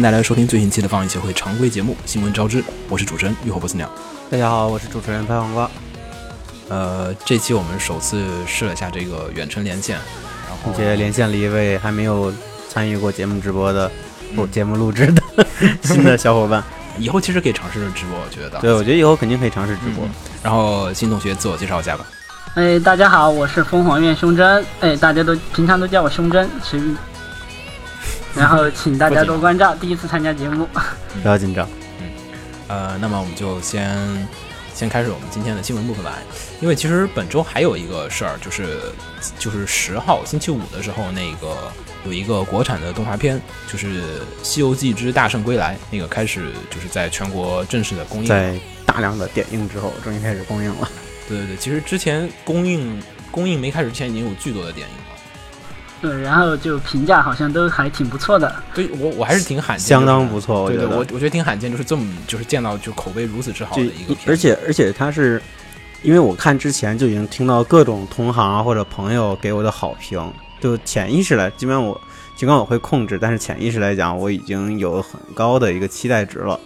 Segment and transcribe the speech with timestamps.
[0.00, 3.86] 欢迎大家收听最新期的放映协会常规节目《新闻招之》，我是主持人浴火不死鸟。
[4.30, 5.70] 大家好，我是主持人潘黄瓜。
[6.70, 9.98] 呃，这期我们首次试了一下这个远程连线，
[10.48, 12.32] 然后并且连线了一位还没有
[12.66, 13.92] 参与过节目直播的
[14.34, 15.46] 不节目录制的
[15.84, 16.64] 新的小伙伴。
[16.98, 18.58] 以后其实可以尝试直播，我觉得。
[18.58, 20.08] 对，我觉得以后肯定可以尝试直播。
[20.42, 22.06] 然后新同学自我介绍一下吧。
[22.54, 24.64] 哎，大家好，我是凤凰院胸针。
[24.80, 26.80] 哎，大家都平常都叫我胸针，是。
[28.36, 30.66] 然后请大家多关照，第一次参加节目，
[31.22, 31.68] 不要紧张。
[32.00, 32.06] 嗯，
[32.68, 34.28] 呃，那么我们就先
[34.72, 36.14] 先开始我们今天的新闻部分吧。
[36.60, 38.80] 因为其实本周还有一个事儿，就是
[39.38, 41.72] 就是十号星期五的时候，那个
[42.06, 44.02] 有一个国产的动画片，就是
[44.42, 50.88] 《西游记之大圣归来》，那个开始就是在全国正式的公映，在大量的点映之后，终于开始公映了。
[51.28, 54.94] 对对对，其实之前公映公映没开始之前，已经有巨多的点映。
[56.00, 58.50] 对，然后就评价好像都还挺不错的。
[58.72, 60.62] 对我我还是挺罕见，相当不错。
[60.62, 64.16] 我觉得我我觉得挺罕见，就是这么就是见到就口碑如此之好的一个。
[64.26, 65.42] 而且而且他是，
[66.02, 70.18] 因为我看之前就已经听到各种同行啊或者朋友给我的好评，
[70.58, 72.00] 就潜意识来，尽管我
[72.34, 76.58] 尽管我会控制，但是潜意识来讲，我已经有很高的一个期待值了。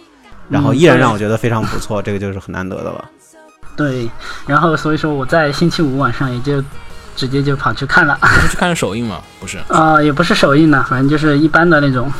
[0.47, 3.03] 然后依然让我觉得非常不错，这个就是很难得的了。
[3.75, 4.09] 对，
[4.47, 6.63] 然后所以说我在星期五晚上也就。
[7.15, 8.17] 直接就跑去看了，
[8.49, 9.21] 去看首映吗？
[9.39, 12.11] 不是，啊， 也不是首映呢，反正就是一般的那种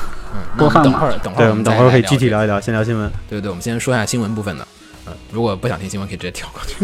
[0.58, 0.92] 播放嘛。
[0.92, 3.12] 等会儿，等会儿，对，我们等会儿可以具体聊一聊，先聊新闻。
[3.30, 4.68] 对对，我们先说一下新闻部分的。
[5.08, 6.76] 嗯，如果不想听新闻，可以直接跳过去。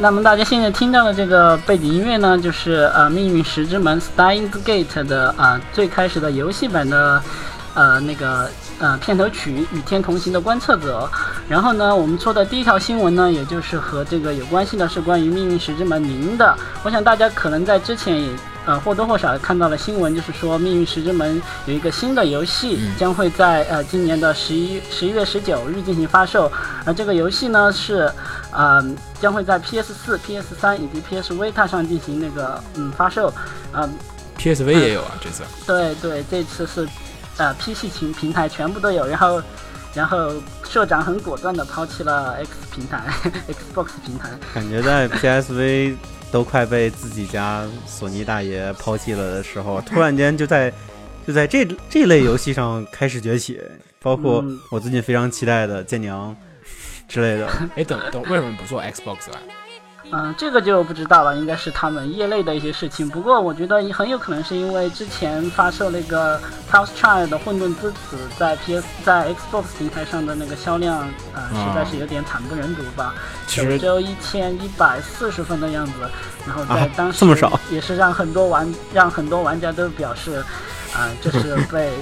[0.00, 7.22] 那么大家现在听到的这个背景音乐呢，就是呃《命运石之门》（Steins Gate） 的啊最开始的游戏版的
[7.74, 11.06] 呃那个呃片头曲《与天同行的观测者》。
[11.46, 16.56] 然后呢，我们说的第一条新闻呢，也就是和这个有关系的，是关于《命运石之门零》的。
[16.82, 18.30] 我想大家可能在之前也。
[18.66, 26.50] 呃，或多或少看到了新闻，就是说《命运石之门》有一个新的游戏将会在呃今年的十一十一月十九日进行发售。
[26.84, 28.12] 而这个游戏呢是，
[28.52, 28.84] 呃，
[29.20, 33.32] 将会在 PS 四、PS 三以及 PS Vita 上进行那个嗯发售。
[33.72, 33.90] 嗯
[34.38, 35.42] ，PSV 也有啊，这次。
[35.66, 36.86] 对对，这次是
[37.38, 39.06] 呃 PC 平平台全部都有。
[39.06, 39.42] 然后，
[39.94, 40.34] 然后
[40.68, 43.02] 社长很果断的抛弃了 X 平台，
[43.48, 44.28] Xbox 平台。
[44.52, 45.96] 感觉在 PSV。
[46.30, 50.72] 都快被自己家索尼大爷抛弃了的时候， 突然间就在
[51.26, 53.60] 就在这这类游戏上开始崛起，
[54.00, 56.34] 包括我最近非常期待的剑娘
[57.08, 57.48] 之类的。
[57.76, 59.38] 哎，等等，为什么不做 Xbox 啊？
[60.12, 63.08] 嗯，这个就不知道了，应该是他们业内的一些事情。
[63.08, 66.36] 不过我觉得很有可能是因为之前发售那个
[66.70, 73.14] 《Chaos Child》的混沌之子在 PS 在 Xbox 平台上的那个销量，呃，实在是有点惨不忍睹吧。
[73.46, 75.92] 其实只有一千一百四十分的样子，
[76.46, 80.44] 然后在当时这么少，也是让很多玩让很多玩家都表示，
[80.92, 81.92] 啊，这是 被。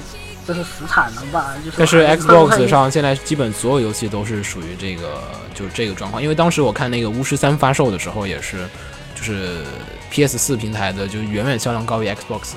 [0.48, 1.54] 就是死惨了吧？
[1.62, 1.76] 就是。
[1.76, 5.22] 但是 Xbox 上现在基本所有游戏都是属于这个，
[5.54, 6.22] 就是这个状况。
[6.22, 8.66] 因为当时我看那个巫师三发售的时候，也是，
[9.14, 9.62] 就是
[10.10, 12.54] PS 四平台的就远远销量高于 Xbox。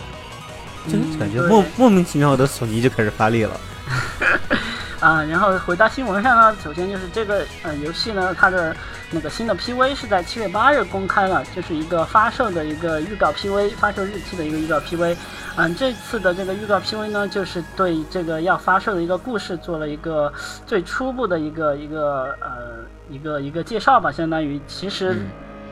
[0.88, 3.59] 就感觉莫莫名其妙的索尼就开始发力了。
[5.02, 8.74] 啊，然后回到新闻上呢，首先就是这个呃游戏呢，它的
[9.10, 15.18] 那个新的 PV 是在七月八日公开了，就是一个发售的一个预告 PV，发售日期的一个预告 PV。
[15.58, 20.32] 嗯，这次的这个预告 PV 呢，就是对这个要发售的一个故事做了一个
[20.68, 25.18] 最初步的一个一个呃一个一个介绍吧，相当于其实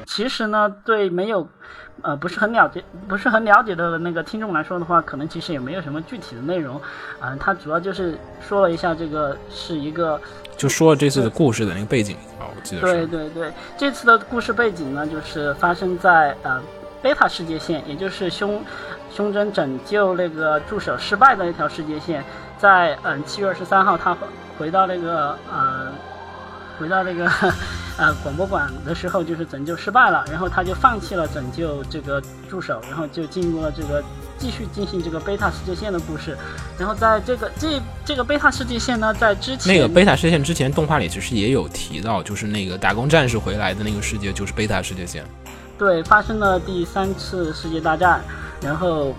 [0.07, 1.47] 其实呢，对没有。
[2.03, 6.79] 呃，不是很了解，不是很了解的那个听众来说的话，可能其实也没有什么具体的内容。
[7.21, 8.17] 嗯，他主要就是
[8.47, 10.19] 说了一下这个是一个，
[10.57, 12.81] 就说了这次的故事的那个背景啊，我记得。
[12.81, 16.61] 对对对，这次的故事背景呢，就是发生在呃
[17.01, 18.61] 贝塔世界线，也就是胸
[19.11, 22.23] 胸针拯救那个助手失败的那条世界线，
[22.57, 24.15] 在嗯七月二十三号，他
[24.57, 25.91] 回到那个呃。
[26.79, 27.29] 回到那个
[27.99, 34.01] 呃广播馆的时候，就是拯救失败了，然后他就放弃了拯救这个助手，然后就进入了这个
[34.37, 36.37] 继续进行这个贝塔世界线的故事。
[36.77, 45.25] 然后在这个这这个贝塔世界线呢，在之前那个贝塔世界线之前，动画里其实也有提到，就是那个打工战士回来的那个世界就是贝塔世界线。
[45.77, 48.21] 对，发生了第三次世界大战，
[48.61, 49.13] 然后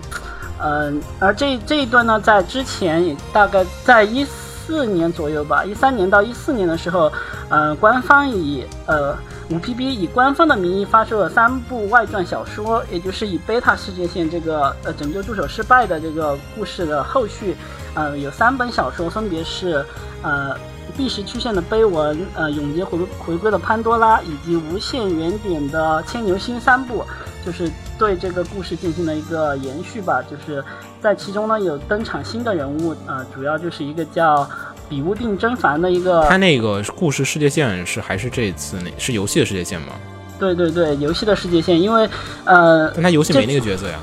[0.59, 4.25] 嗯，而这这一段呢，在之前也大概在一。
[4.65, 7.11] 四年左右吧，一三年到一四年的时候，
[7.49, 9.15] 呃，官方以呃
[9.49, 17.55] 五 PB 以官方的名义发售了三部外传小说，也就是以贝塔世界线这个呃拯救助手失败的这个故事的后续，
[17.95, 19.85] 呃，有三本小说，分别是
[20.21, 20.55] 呃。
[20.97, 27.05] 第十曲线的碑文，呃，永劫回回归的潘多拉，以及无限原点的牵牛星三部，
[27.45, 30.21] 就是对这个故事进行了一个延续吧。
[30.23, 30.63] 就是
[31.01, 34.47] 在其中呢，有登场新的人物，呃，主要就是一个叫
[34.89, 36.23] 比乌定真凡的一个。
[36.29, 39.93] 他那个故事世界线是还是这次那是游戏的世界线吗？
[40.39, 42.09] 对对对，游戏的世界线，因为
[42.45, 43.99] 呃，但他游戏没那个角色呀。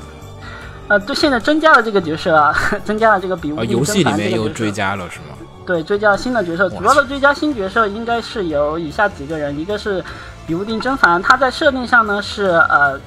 [0.87, 2.51] 呃，对，现在增加了这个角色啊，
[2.83, 3.77] 增加了这个比乌定真凡。
[3.77, 5.35] 游戏里面又追加了是吗？
[5.65, 10.03] 对，追加新的角色，主要的追加新角色应该是有以下几个人，一个是
[10.47, 12.99] 比乌定真凡，他在设定上呢是呃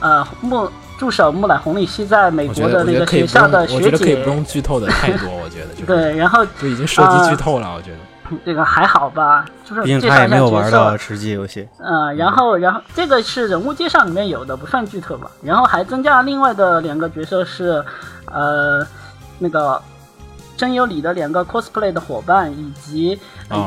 [0.00, 0.68] 呃木
[0.98, 7.96] 助手木乃红利希在美国的那个学校的学姐，我觉得可以不用剧透的太多，我觉得就 对，然后就已经涉及剧透了，我觉得
[8.44, 17.84] 这个还好吧，就是毕竟他也没有玩到实际游戏，嗯，然后然后这个是人物介绍里面有的，不算剧透吧，然后还增加了另外的两个角色是
[18.26, 18.86] 呃
[19.38, 19.80] 那个。
[20.56, 23.18] 真有理的两个 cosplay 的伙伴，以及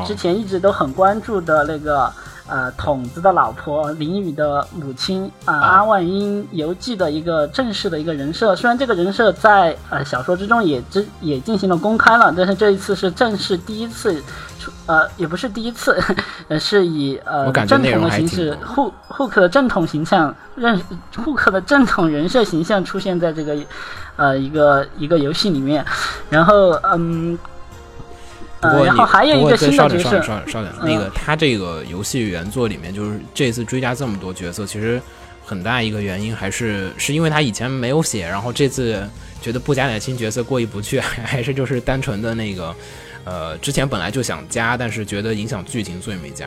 [0.06, 2.08] 之前一直都很关注的那个
[2.48, 8.54] 呃筒子的老婆林雨的母亲啊阿万英游记的一个正式的一个人设。
[8.54, 14.14] 虽然这个人设在呃小说之中也之也进行了公开了，但是这一次是正式第一次
[14.58, 15.98] 出呃也不是第一次，
[16.48, 20.80] 呃是以呃正统的形式户户口的正统形象认
[21.16, 23.56] 户口的正统人设形象出现在这个。
[24.16, 25.84] 呃，一个一个游戏里面，
[26.30, 27.36] 然后嗯，
[28.64, 35.00] 呃，然后还有一个新的角色，稍等，稍等，那个他这个游戏原作里面，就是这次追加这么多角色，其实
[35.44, 39.06] 很大一个原因还是是因为他以前没有写，然后这次
[39.40, 42.74] 觉得不加点新角色过意不去， 还是就是单纯的那个
[43.24, 46.46] 呃，之前本来就想加，但是觉得影响剧情，所以没加。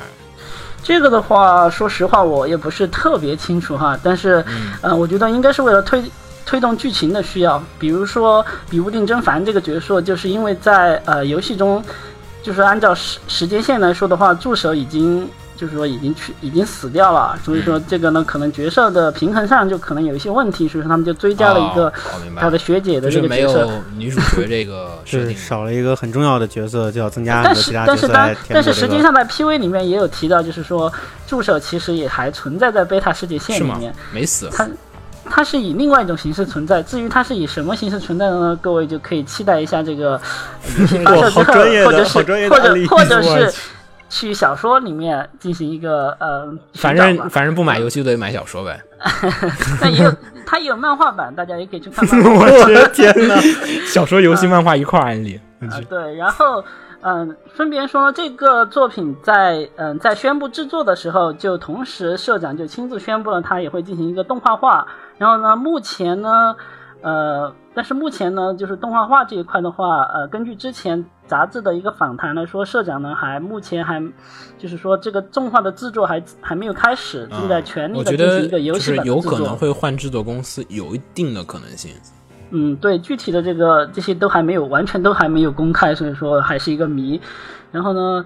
[0.84, 4.44] 这个的话，说实话，我也不是特别清楚哈，但是
[4.82, 6.02] 呃，我觉得应该是为了推。
[6.48, 11.84] 推动剧情的需要，比如说比乌定真凡这个角色，就是因为在呃游戏中，
[12.42, 21.92] 就是按照时时间线来说的话，助手已经就是说已经去已经死掉了，所以说这个呢可能角色的平衡上就可能有一些问题，所以说他们就追加了一个
[22.38, 23.70] 他的学姐的这个角色。
[23.98, 30.90] 女主角这个是少了一个很重要的角色，就要增加但是但是当但是实际上在 PV 里面也有提到，就是说
[31.28, 34.50] 助手其实也还存在在贝塔世界线里面，没死。
[34.50, 34.66] 他。
[35.30, 38.60] 它是以另外一种形式存在，至于它是以什么形式存在的呢？
[38.62, 40.18] 各位就可以期待一下这个
[41.04, 41.54] 发售之后，
[41.86, 43.54] 或者是或者或者是
[44.10, 48.80] 去小说里面进行一个呃，反正反正不买游戏就得买小说呗。
[49.82, 50.16] 那也有，
[50.46, 52.08] 它也有漫画版，大家也可以去看。
[52.10, 53.40] 我的天哪！
[53.86, 55.40] 小说、游戏、漫画一块安利。
[55.62, 56.64] 啊，对，然后。
[57.02, 64.88] 嗯，分别说，这个作品在嗯在宣布制作的时候，就同时社长就亲自宣布了，他也会进行一个动画化。
[65.18, 66.56] 然后呢，目前呢，
[67.02, 74.02] 呃，但是目前呢，就是动画化这一块的话，呃，根据之前杂志的一个访谈来说，社长呢还目前还
[74.58, 81.92] 就是说这个动画的制作还还没有开始，正在全力的进行一个游戏是有可能会换制作公司，有一定的可能性。
[82.52, 87.20] 嗯，对，具体的这个这些都还没有完全都还没有公开，所以说还是一个谜。
[87.72, 88.26] 然后呢，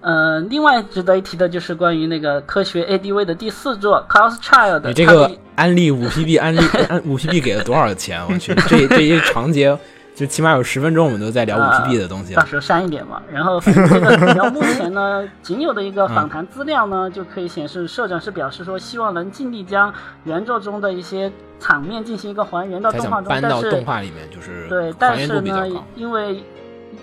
[0.00, 4.80] 呃，另外值得一提的就是关于那个科学 ADV 的第四座 Chaos Child。
[4.86, 8.24] 你这个安利五 PB 安利安五 PB 给了多少钱？
[8.28, 9.78] 我去，这这一长节。
[10.20, 12.34] 就起码有十分钟，我们都在聊五 P B 的东西。
[12.34, 13.22] 到时候删一点嘛。
[13.32, 19.90] 然后，这个然后目前呢， 仅有的一个访谈资料呢，就可以显示，社长是表示说，希望能尽力将
[20.24, 23.30] 原作中的一些场面进行一个还原到动画中。
[23.30, 26.44] 搬到动画里面就是对，但是呢，因为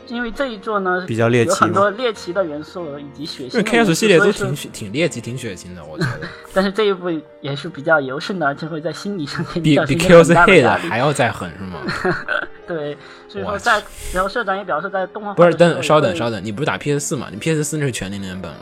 [0.07, 3.53] 因为这一座呢比较猎奇，有很多猎奇的元素以及血腥。
[3.53, 6.27] 因为 K S 系列都挺挺猎奇、挺血腥的，我觉得。
[6.53, 7.09] 但是这一部
[7.41, 10.77] 也是比较柔顺的，而且会在心理上给你造成很大的。
[10.77, 11.81] 还要再狠是吗？
[12.67, 12.97] 对，
[13.29, 13.81] 所以说在，
[14.13, 17.27] 然后社长也表示在动画不是等稍等稍等，你不是打 PS 四吗？
[17.31, 18.57] 你 PS 四那是全年龄版吗？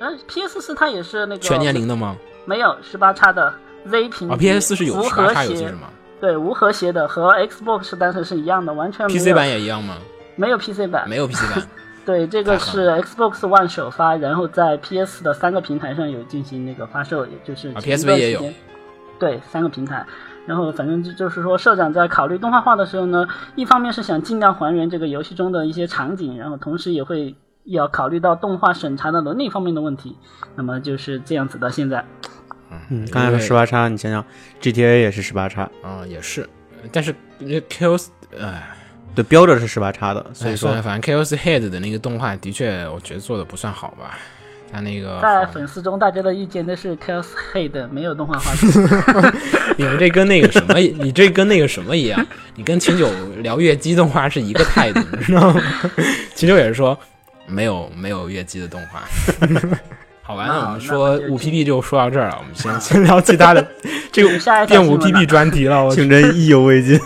[0.00, 2.16] 嗯，PS 四它也是那个全年龄的吗？
[2.46, 3.52] 没有十八叉的
[3.90, 4.28] Z 屏。
[4.30, 5.90] 啊，PS 四是有十八叉游戏是吗？
[6.20, 9.06] 对，无和谐的，和 Xbox 当时是一样的，完全。
[9.06, 9.96] PC 版也一样吗？
[10.36, 11.62] 没有 PC 版，没有 PC 版。
[12.04, 18.42] 对，这个是 Xbox One 首发，然后在 PS 的三个平台上有进行那个发售，也就是啊 PSV 也有。
[19.18, 20.06] 对，三个平台。
[20.46, 27.34] 然后反正就就是说，社长在考虑动画化的时候呢，一方面是想尽量还原这个游戏中的一些场景，然后同时也会
[27.64, 30.16] 要考虑到动画审查的伦理方面的问题。
[30.54, 32.02] 那么就是这样子到现在。
[32.90, 34.24] 嗯，刚才说十八叉，你想想
[34.60, 36.48] ，GTA 也是十八叉啊，也是。
[36.92, 37.14] 但是
[37.68, 38.06] Kills，
[38.40, 38.70] 哎，
[39.14, 44.18] 对，标着是十八叉的，所以说哎，反正 Kills Head 的那个动画的确，我觉得做的不算好吧。
[44.70, 49.34] 他那个在粉丝中，大家的意见都是 Chaos Head 没有动画化的。
[49.78, 52.26] 你们这跟那个什么， 你这跟那个什么一样？
[52.54, 55.62] 你跟秦九聊月姬动画是一个态度，你知道吗？
[56.36, 56.98] 秦九也是说
[57.46, 59.04] 没有没有月姬的动画。
[60.28, 63.66] 好吧，那我们说五 PP 就说到这儿了，我们先 先聊其他的。
[64.12, 67.00] 这个变五 PB 专题了，我 请真意犹未尽。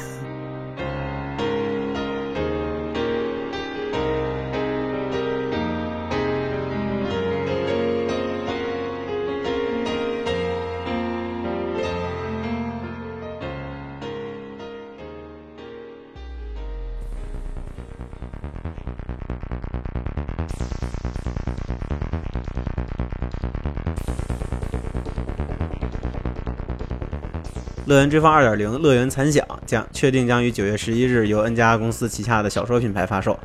[28.08, 33.38] 追放二点零乐园残响将确定将于九月十一日由 N 加公司旗下的小说品牌发售。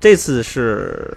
[0.00, 1.16] 这次是，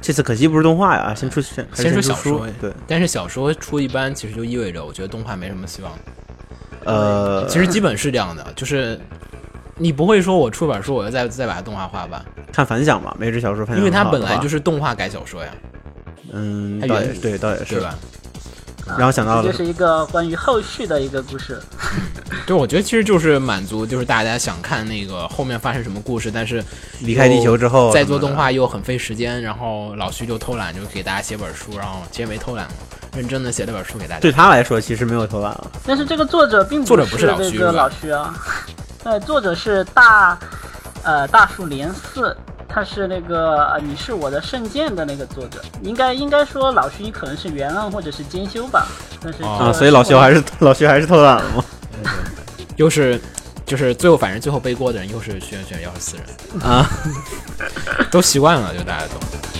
[0.00, 5.92] 这次可惜不是动画呀，先出先先出小说对，但是小说出一般，其实就意味着我觉得动画没什么希望。
[6.84, 8.98] 呃，其实基本是这样的，就是
[9.76, 12.24] 你不会说我出本书，我要再再把它动画化吧？
[12.52, 15.50] 看反响吧，每只小说反响因为它本来就是动画改小说呀，
[16.32, 17.98] 嗯，它原倒也对，倒也是对吧？
[18.96, 21.60] 然后想到了这就是一个关于后续的一个故事。
[22.46, 26.62] 对，我觉得其实就是满足，就是大家想看那个后面发生什么故事，但是
[27.00, 32.66] 离开地球之后再做动画又很费时间，然后老徐就偷懒，就给大家写本书，然后其实没偷懒，
[33.14, 34.20] 认真的写了本书给大家。
[34.20, 35.70] 对他来说其实没有偷懒了。
[35.86, 38.34] 但是这个作者并作者不是老是这个徐老徐啊，
[39.04, 40.38] 对，作者是大
[41.02, 42.36] 呃大树连四，
[42.72, 48.86] 他是那个呃你是我的圣剑的那个作者，应该应该说老徐可能是原案或者是兼修吧，
[49.20, 51.64] 但是、哦啊，所以老徐还是 老徐还是偷懒了吗？
[52.76, 53.20] 又是
[53.66, 56.86] 就是最后反正最后背锅的人又是轩轩幺十四人，啊，
[58.10, 59.59] 都习惯了，就大家都。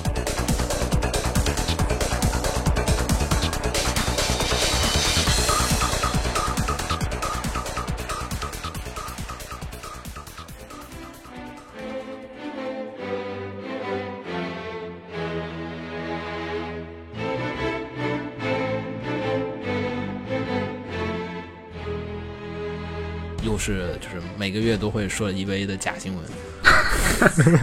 [23.60, 26.24] 是就是每个月都会说 EVA 的假新闻，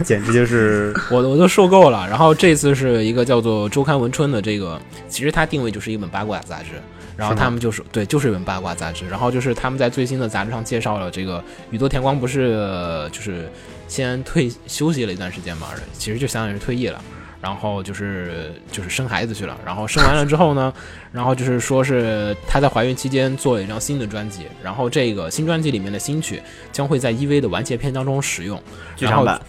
[0.02, 2.06] 简直就是我我都受够了。
[2.08, 6.70] 然后这次是一个叫做《周刊文春》的这个，其实它定位就是一本八卦杂志。
[7.16, 9.04] 然后他们就是对，就是一本八卦杂志。
[9.08, 13.50] 然后就是他们在最新的杂志上介绍了这个宇多田光不是呃就是
[13.88, 17.02] 先退休息了一段时间嘛，其实就相当于是退役了。
[17.48, 20.70] 然后就是就是生孩子去了，然后生完了之后呢，
[21.10, 28.60] 然后就是说是她在怀孕期间做了一张新的专辑，然后这个新专辑里面的新曲将会在 EV 的完结篇当中使用，
[28.98, 29.40] 然后剧场版，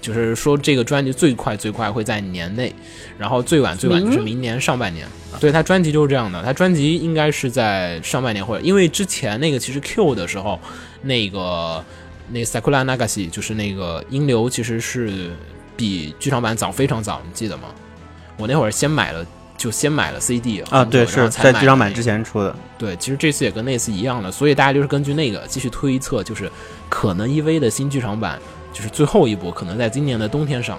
[0.00, 2.74] 就是说这个专辑最快最快会在年内，
[3.18, 5.06] 然后最晚最晚就是明明年上半年。
[5.38, 10.58] 对他专辑就是这样的，他专辑应该是在上半年或者因为之前那个其实 Q 的时候，
[11.02, 11.84] 那个
[12.30, 15.32] 那个 Sakura Nagashi 就是那个音流其实是
[15.80, 17.64] 比剧场版早非常早，你记得吗？
[18.36, 19.24] 我那会儿先买了。
[19.60, 22.56] 就先买了 CD 啊，对，是在剧场版之前出的。
[22.78, 26.50] 对，其实这次也跟那次一样的，所以大家就是根据那个继续推测，就是
[26.88, 28.38] 可能 EV 的新剧场版
[28.72, 30.78] 就是最后一部，可能在今年的冬天上。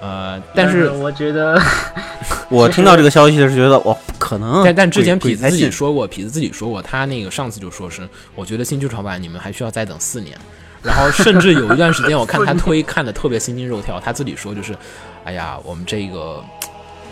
[0.00, 1.56] 呃，但是我觉得
[2.50, 4.64] 我听到这个消息的时候，觉得我，不可能。
[4.64, 10.36] 但但之前痞子自己，说过，痞子自己说过，他那个上次就说是，我觉得新剧场版你们还需要再等四年。
[10.86, 14.74] 然后甚至有一段时间，我看 他推看的特别心惊肉跳，他自己说就是，
[15.24, 16.42] 哎呀，我们这个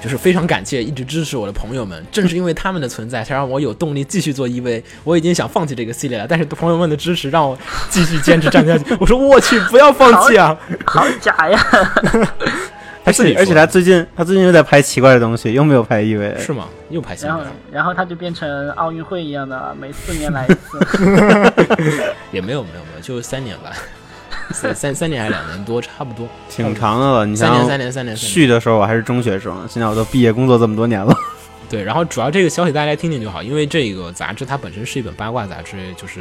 [0.01, 4.83] 就是非常感谢一直支持我的朋友们，正是因为他们的存在，才让我有动力继续做 EV。
[5.03, 7.59] 我已经想放弃这个系列了，但是朋友们的支持让我
[7.91, 8.85] 继续坚持站下去。
[9.01, 10.57] 我说我去，不要放弃啊！
[10.85, 11.67] 好假呀！
[13.05, 16.67] 他自己而且他最近他最近又在拍奇怪的东西，又没有拍 EV，是吗？
[16.89, 20.79] 又拍新然后的，然后他就变成奥运会一样的，每四年来一次。
[22.33, 23.71] 也没有没有没有，就三年吧，
[24.53, 26.27] 三三三年还是两年多，差不多。
[26.49, 27.27] 挺长的了。
[27.27, 28.17] 你像三年三年三年。
[28.17, 31.15] 续的时候我还是中学生，现在我都毕业工作这么多年了。
[31.69, 36.21] 对，然后主要这个消息大家听听就好，因为这个杂志它本身是一本八卦杂志，就是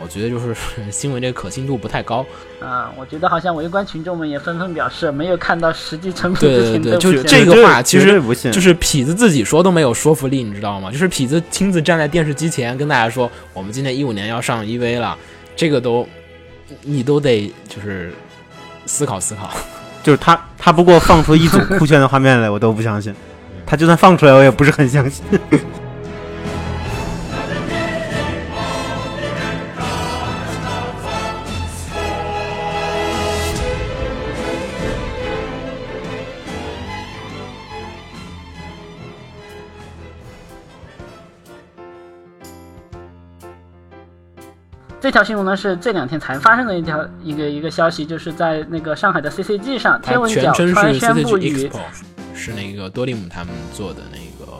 [0.00, 0.54] 我觉得就是
[0.90, 2.24] 新闻这个可信度不太高。
[2.60, 10.90] 啊，我觉得好像围观群众们也纷纷表示，没有看到实际成品对之对对，就前都不信这个话其实不信，就是痞子自己说都没有说服力，你知道吗？
[10.90, 15.16] 就是痞子亲自站在电视机前跟大家说，我们今年一五年要上 EV 了，
[15.54, 16.06] 这个都
[16.82, 18.12] 你都得就是
[18.86, 19.50] 思考思考。
[20.02, 23.14] 就是他他不给我放出一组 酷炫的画面来，我都不相信。
[23.66, 25.24] 他就算放出来，我也不是很相信。
[45.14, 51.78] 条新闻呢是这两天才发生的一条一个一个消息，就是在那个上海的 CCG 上，天它文角全称是川宣布 CCG 与 Expo，
[52.34, 54.52] 是那个多利姆他们做的那个，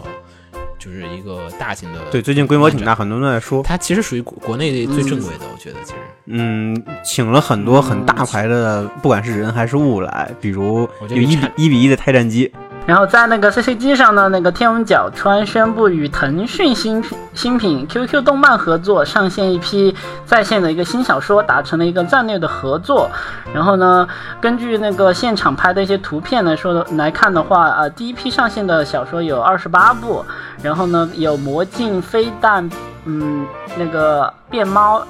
[0.79, 1.99] 就是一个大型的。
[2.13, 2.95] 对，最近规模挺大，。
[2.95, 5.99] 很多人都在说，它其实属于国国内最正规的，我觉得其实。
[6.27, 12.53] 嗯，请了很多很大牌的，不管是人还是物来，比如我觉得你有一比一比一的泰战机，
[12.87, 19.95] 然后在那个 CCG 上呢，那个天文角川宣布与腾讯新新品 QQ 动漫合作，上线一批
[20.27, 23.11] 在线的一个新小说，达成了一个战略的合作。
[23.55, 24.07] 然后呢，
[24.39, 30.23] 根据那个现场拍的一些图片来说的来看的话，呃，第一批上线的小说有二十八部，
[30.63, 32.69] 然后呢有魔镜、飞弹，
[33.07, 33.47] 嗯，
[33.79, 35.03] 那个变猫，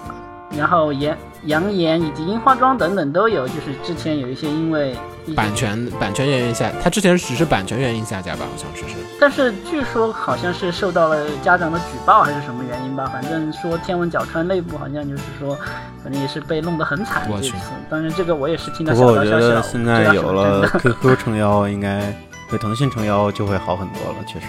[0.57, 4.95] 然后岩扬言以及樱花庄等等都有，就是之前有一些因为
[5.35, 8.97] 版权版权原因下，他之前只是版权原因下架吧，好像是是。
[9.21, 15.57] 但是据说好像是受到了家长的举报还是什么原因吧，反正说天文角川内部好像就是说，
[16.03, 17.65] 反正也是被弄得很惨我去这次。
[17.89, 22.15] 当然这个我也是听到小道消息了，得现在有了 QQ 撑腰，应该
[22.51, 24.47] 对腾讯撑腰就会好很多了，确实。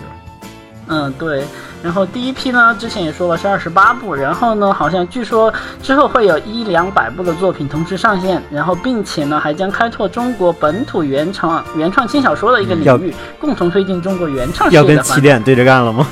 [0.87, 1.43] 嗯，对。
[1.83, 15.21] 然后第一批呢，之前也说了是二十八部，然后呢，好像据说之后会有一两百部的作品同时上线，然后并且呢，还将开拓中国本土原创原创轻小说的一个领域，共同推进中国原创事要跟起。
[15.21, 16.07] 点对着干了吗？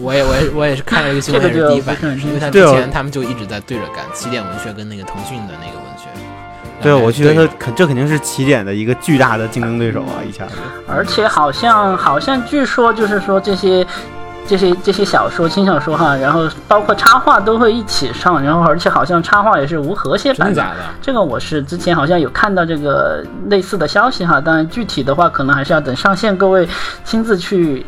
[0.00, 6.08] 我也我也我也是看了一个新闻，这个就也是第一版是，因为他之前他们就一直在对着干，起点文学跟那个腾讯的那个文学。
[6.82, 10.52] 对，我觉得对肯这肯定是起点的一个巨大的竞争对手啊，一下子。
[10.86, 13.86] 而且好像好像据说就是说这些
[14.46, 20.76] 这些这些小说轻小说哈，然后包括插画都会一起上，然后而且好像插画也是无和谐版真的假的？
[21.00, 26.68] 这个我是之前好像有看到这个类似的消息哈，当然具体的话可能还是要等上线各位
[27.04, 27.84] 亲自去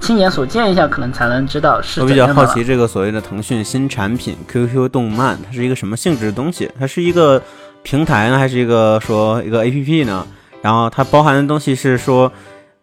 [0.00, 6.70] 亲眼所见一下，可能才能知道是我比较好奇这个所谓的腾讯新产品 QQ 动漫，它是一个什么性质的东西？
[6.78, 7.42] 它是一个
[7.82, 10.26] 平台呢，还是一个说一个 APP 呢？
[10.62, 12.32] 然后它包含的东西是说，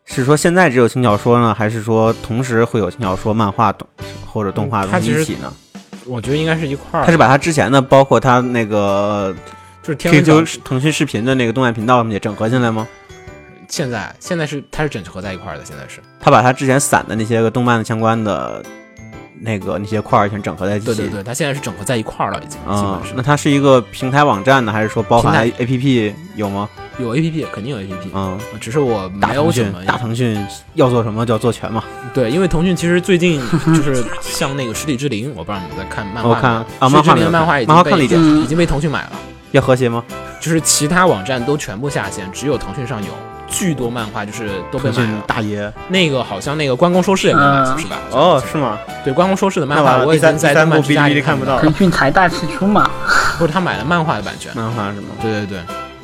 [0.06, 3.88] 是说现在只有轻小说呢，还是说同时会有轻小说、漫画动
[4.26, 5.54] 或者动画的它其实东西一起呢？
[6.06, 7.06] 我觉得应该是一块儿。
[7.06, 9.36] 他是把他之前的，包括他那个
[9.82, 12.88] 就是天文角 QQ 腾讯视频的那个动漫频道也整合进来吗？
[13.68, 18.64] 现在现在是它是整合在一块儿的，现在是他把他之前散的那些个动漫相关的
[19.42, 20.86] 那个那些块儿全整合在一起。
[20.86, 26.70] 对对对，它现在是整合在一块儿了，已经基啊、本是那它是一个平台网站呢，还是说包含平 APP 有吗？
[26.98, 31.84] 有 A P P，肯定有 A P P，嗯，只是我大腾讯没有怎么，大腾讯要做什么就要做全嘛。
[32.14, 39.12] 对，因为腾讯其实最近就是像那个《十里之灵》，我不知道你们在看漫画，我看啊实体之灵》的漫画没有漫画已经被看了一点嗯已经被腾讯买了，
[39.52, 40.02] 要和谐吗？
[40.40, 43.10] 就是其他网站都全部下线，只有腾讯上有。
[43.48, 45.72] 巨多漫画就是都被腾讯买了，大爷。
[45.88, 47.98] 那个好像那个关公说事也没买，嗯是吧？
[48.12, 48.78] 哦，是吗？
[49.04, 52.90] 对，关公说事的漫画我已经在动漫之家里看不到到，腾讯财大气粗嘛，
[53.38, 55.10] 不是他买了漫画的版权，漫画是吗？
[55.22, 55.60] 对对对，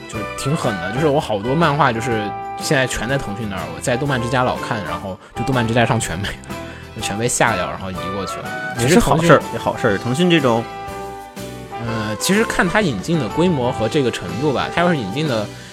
[0.07, 0.91] 就是挺狠的。
[0.91, 8.45] 就是我好多漫画就是现在全在腾讯那儿，我在动漫之家老看，然后就动漫之家上全没了，全被下掉，然后移过去了。
[8.79, 9.97] 也是好事儿，也好事儿。
[9.97, 10.63] 腾讯这种
[11.85, 15.70] 呃，其实看它引进的规模和这个程度吧，它要是引进的呃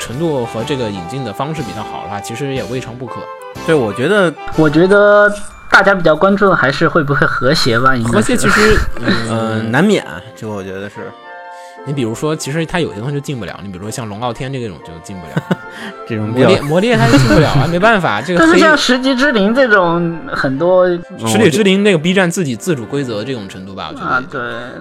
[0.00, 3.20] 程度和这个引进的方式比较好的话，其实也未尝不可。
[3.66, 5.30] 对，我觉得我觉得
[5.70, 10.96] 大家比较关注的还是会不会和谐吧，应该和谐其实，嗯 嗯，难免，这个我觉得是
[11.86, 15.58] 你比如说，其实它有些东西就进不了，你比如说像龙傲天这种就进不了，
[16.08, 20.86] 这种魔猎魔猎它就进不了啊， 没办法，这个但是像十级之灵这种很多
[21.26, 24.06] 十里之灵那个 B 站自己自主规则这种程度吧，我觉得。
[24.06, 24.40] 啊，对，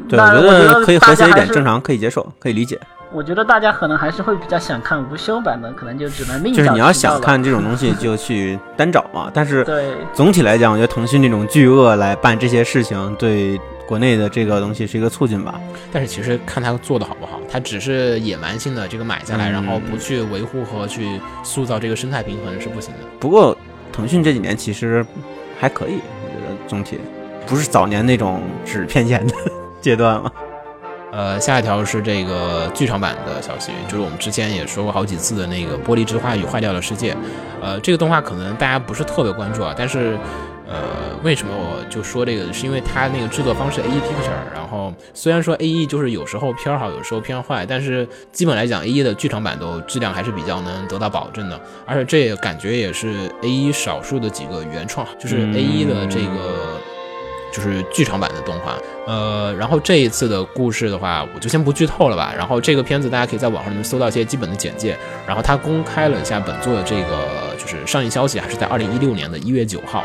[0.10, 2.80] 对，我觉得可以和谐一点，正常可以接受，可以理解。
[3.12, 9.32] 我觉得大家可能还是会比较想看无修版的，可能就只能另就是你要想看这种东西，就去单找嘛。
[9.34, 15.60] 但是对总体来讲，我觉得腾讯这种巨鳄来办这些事情，对国内的这个东西是一个促进吧。
[15.92, 23.00] 但是其实看他做的好不好，他只是野蛮性的这个买下来，嗯然后不去维护和去塑造这个生态平衡是不行的。
[23.20, 23.58] 不过
[23.92, 25.04] 腾讯这几年其实
[25.60, 27.00] 还可以，我觉得总体
[27.48, 29.34] 不是早年那种只骗钱的
[29.82, 30.32] 阶段了。
[31.12, 37.14] 呃，下一条是这个剧场版的消息，就是我们之前也说过好几次的那个《玻璃之花与坏掉的世界》。
[37.62, 40.18] 呃，这个动画可能大家不是特别关注啊，但是。
[40.72, 40.84] 呃，
[41.24, 42.54] 为什么我就说这个？
[42.54, 56.79] 是因为它那个制作方式 A E Picture，然后虽然说 A E 就是有时候偏好，有时候偏坏，但是基本来讲 A E 的剧场版都质量还是比较能得到保证的，而且这也感觉也是 A E 少数的几个原创，就是 A E 的这个。
[57.52, 58.78] 就是剧场版的动画。
[59.08, 62.34] 呃然后这一次的故事的话我就先不剧透了吧。
[62.38, 70.04] 然后这个片子大家可以在网上能搜到一些基本的简介然后他公开了一下本作的这个就是上映消息还是在二零一六年的一月九号。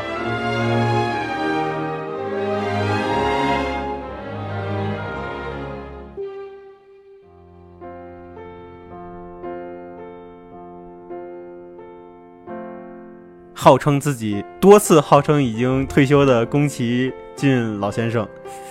[13.65, 18.27] 号称自己多次号称已经退休的宫崎骏老先生，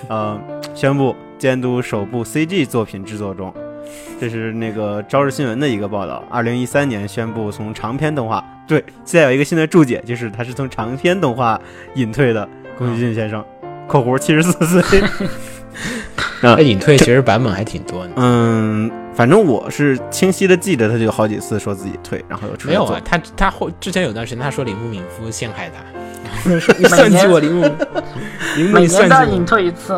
[0.09, 0.41] 呃，
[0.75, 3.53] 宣布监督首部 CG 作品制作中。
[4.19, 6.25] 这是那个《朝日新闻》的一个报道。
[6.31, 11.61] 二零一三年宣布从长篇动画，对，现在有一个新的注解，就是他是从长篇动画
[11.95, 12.49] 隐退的
[12.79, 13.45] 宫崎骏先生
[13.87, 15.03] （括弧七十四岁）。
[16.41, 18.11] 那隐退其实版本还挺多的。
[18.17, 27.71] 嗯，反正我是清晰的记得，他就有好几次说自己退，然后又出没有啊，他他后之前有段时间他说铃木敏夫陷害他，你 算计我铃木，
[28.73, 29.45] 每年都要隐。
[29.45, 29.93] 退一次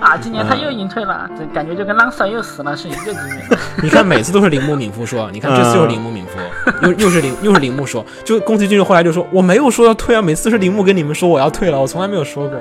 [0.00, 0.16] 啊！
[0.16, 3.58] 今年他又隐退了，这感觉就跟朗萨又死了是一个级别。
[3.82, 12.58] 你看每次都是铃木敏夫说， 你看这次又是铃木敏夫，又又是铃又是铃木说，就宫崎骏后来就说我没有说要退啊，每次是铃木跟你们说我要退了，我从来没有说过。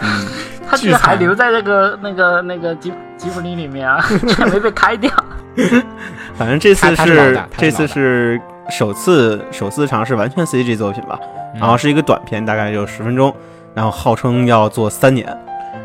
[0.68, 5.10] 他居然还留在那个那个那个吉吉普力里面啊，居然没被开掉。
[6.34, 11.18] 反正这次他他是这次是首次首次尝试完全 CG 作品吧，
[11.54, 13.34] 嗯然后是一个短片，大概就十分钟，
[13.76, 15.28] 然后号称要做三年，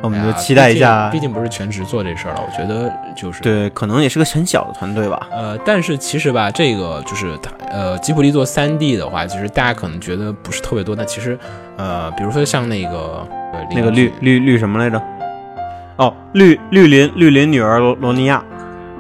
[0.01, 5.27] 我们就期待一下毕竟不是全职做这事儿了，我觉得就是对，可能也是个很小的团队吧。
[5.30, 11.38] 呃，但是其实吧，这个就是它呃，吉普力做三 D 的话，其实大家可能觉得不是特别多，但其实
[11.75, 15.01] 呃，比如说像那个呃那个绿绿绿什么来着？
[15.97, 18.41] 哦，绿绿林绿林女儿罗罗尼亚，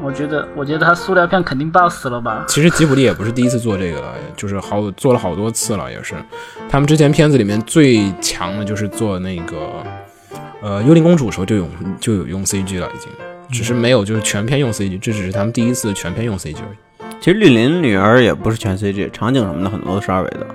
[0.01, 2.43] 我觉得，我觉得他塑料片肯定爆死了吧？
[2.47, 6.15] 其实吉卜力也不是第一次做这个了，就是好做了好多次了，也是。
[6.69, 9.83] 他们之前片子里面最强的就是做那个
[10.61, 11.67] 呃幽灵公主的时候就有
[11.99, 13.09] 就有用 CG 了，已经，
[13.51, 17.05] 只是没有就是全片用 CG，这只是他们第一次全片用 CG 而已。
[17.19, 20.47] 其实绿林女儿也不是全 CG，场景什么的很多都是二维的。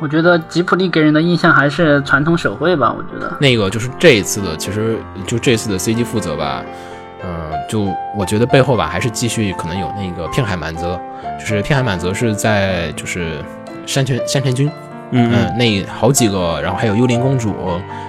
[0.00, 2.94] 我觉得吉普力给人的印象还是传统手绘吧。
[2.94, 6.62] 我觉得，那个就是这一次的，其实就这次的 CG 负责吧，
[7.24, 11.00] 呃，就我觉得背后吧还是继续可能有那个片海满泽，
[11.40, 13.42] 就是片海满泽是在就是
[13.86, 14.70] 山泉山田君。
[15.10, 17.54] 嗯嗯，那好几个，然后还有幽灵公主，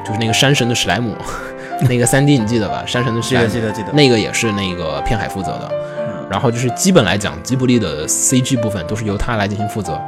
[0.06, 1.16] 就是那个山神的史莱姆，
[1.88, 2.84] 那个三 D 你记得吧？
[2.86, 3.92] 山神的史莱姆，得记得。
[3.94, 5.72] 那个也是那个片海负责的。
[6.30, 10.02] 然后就是基本来讲，吉卜力的 CG 部分都是由他来进行负责。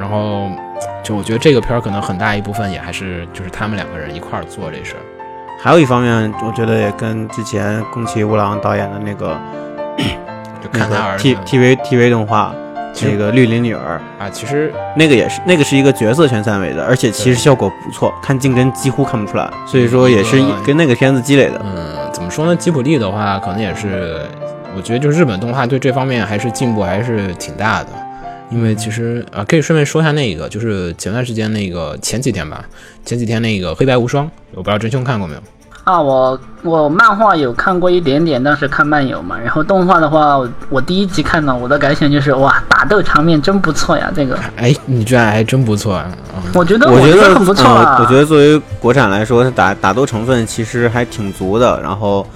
[0.00, 0.48] 然后
[1.04, 5.02] 就我觉得这个片儿可能很大一部分也还是就是他们两个人一块儿做这事儿。
[5.58, 9.36] 还有一方面，我觉得也跟之前宫崎吾郎导演的那个
[10.62, 12.54] 就看他儿子 T T V T V 动画
[13.02, 21.60] 那个绿林女儿，啊，其实那个也是那个是一个角色全三维的，而且其实效果不错，看竞争几乎看不出来，所以说也是一跟那个片子积累的。
[21.64, 22.54] 嗯，怎么说呢？
[22.54, 24.20] 吉卜力的话，可能也是，
[24.76, 27.88] 我觉得就是日本动画对这方面还是进步还是挺大的。
[28.50, 32.64] 因为其实啊，可以顺便说一下那个，就是前段时间那个前几天吧，
[33.04, 35.40] 前几天那个《黑白无双》，我不知道真兄看过没有？
[35.84, 39.38] 啊，我我漫画有看过一点点，当时看漫游嘛。
[39.38, 46.10] 然后动画的话，我我第一集看到，我的感想就是哇，打斗场面真不错呀，这个哎，你居然还真不错啊！
[46.34, 47.96] 啊我觉得我觉得很不错啊。
[47.98, 51.80] 呃我觉得作为国产来说，它打打斗成分其实还挺足的。
[51.80, 52.26] 然后，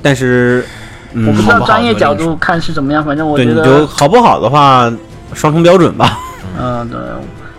[0.00, 0.64] 但是，
[1.12, 4.88] 嗯，我不知道专业角度看是怎么样，反正我对你就觉得，好不好的话，
[5.34, 6.18] 双重标准吧。
[6.58, 6.98] 嗯，对。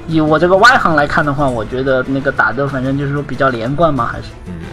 [0.07, 4.25] 以我这个外行来看的话，我觉得那个打斗反正就是说比较连贯嘛，还是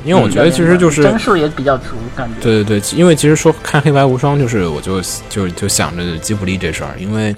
[0.05, 2.35] 因为我觉得其实就是帧数也比较足，感觉。
[2.41, 7.37] 对对对，因为其实说看《黑白无双》，就是我就就就想着吉卜力这事儿，因为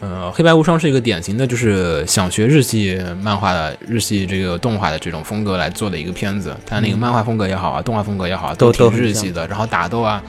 [0.00, 6.54] 呃，《黑白无双》是一个典型的就是想学日系漫画的、日系这个动画的这种风格来做的一个片子。
[6.66, 9.46] 它那个漫画风格也好啊，动画风格也好啊，都挺日系的。
[9.48, 10.22] 然后打斗啊，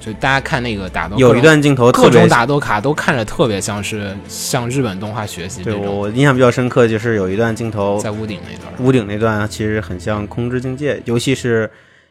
[0.00, 8.72] 就大家看那个打斗，有一段镜头特各种别，打斗卡都看着特别像是向日本动画学习这对我，我印象比较深刻，就是有一段镜头在屋顶那段。
[8.78, 11.70] 屋顶那段其实很像《空之境界》，尤其是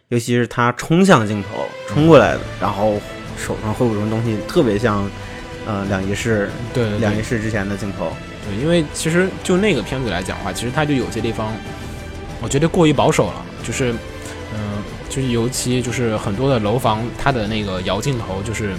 [0.10, 3.00] 尤其是他冲向镜头冲过来的，然后
[3.38, 5.10] 手上挥舞什么东西，特别像
[5.66, 8.12] 呃两仪式对两仪式之前的镜头。
[8.46, 11.54] 对，因为其实就那个片子来讲的话，其实它就有些地方，
[12.42, 14.00] 我觉得过于保守了，就是，嗯、
[15.10, 18.74] 就是尤其就是很多的楼房，它的那个摇镜头就是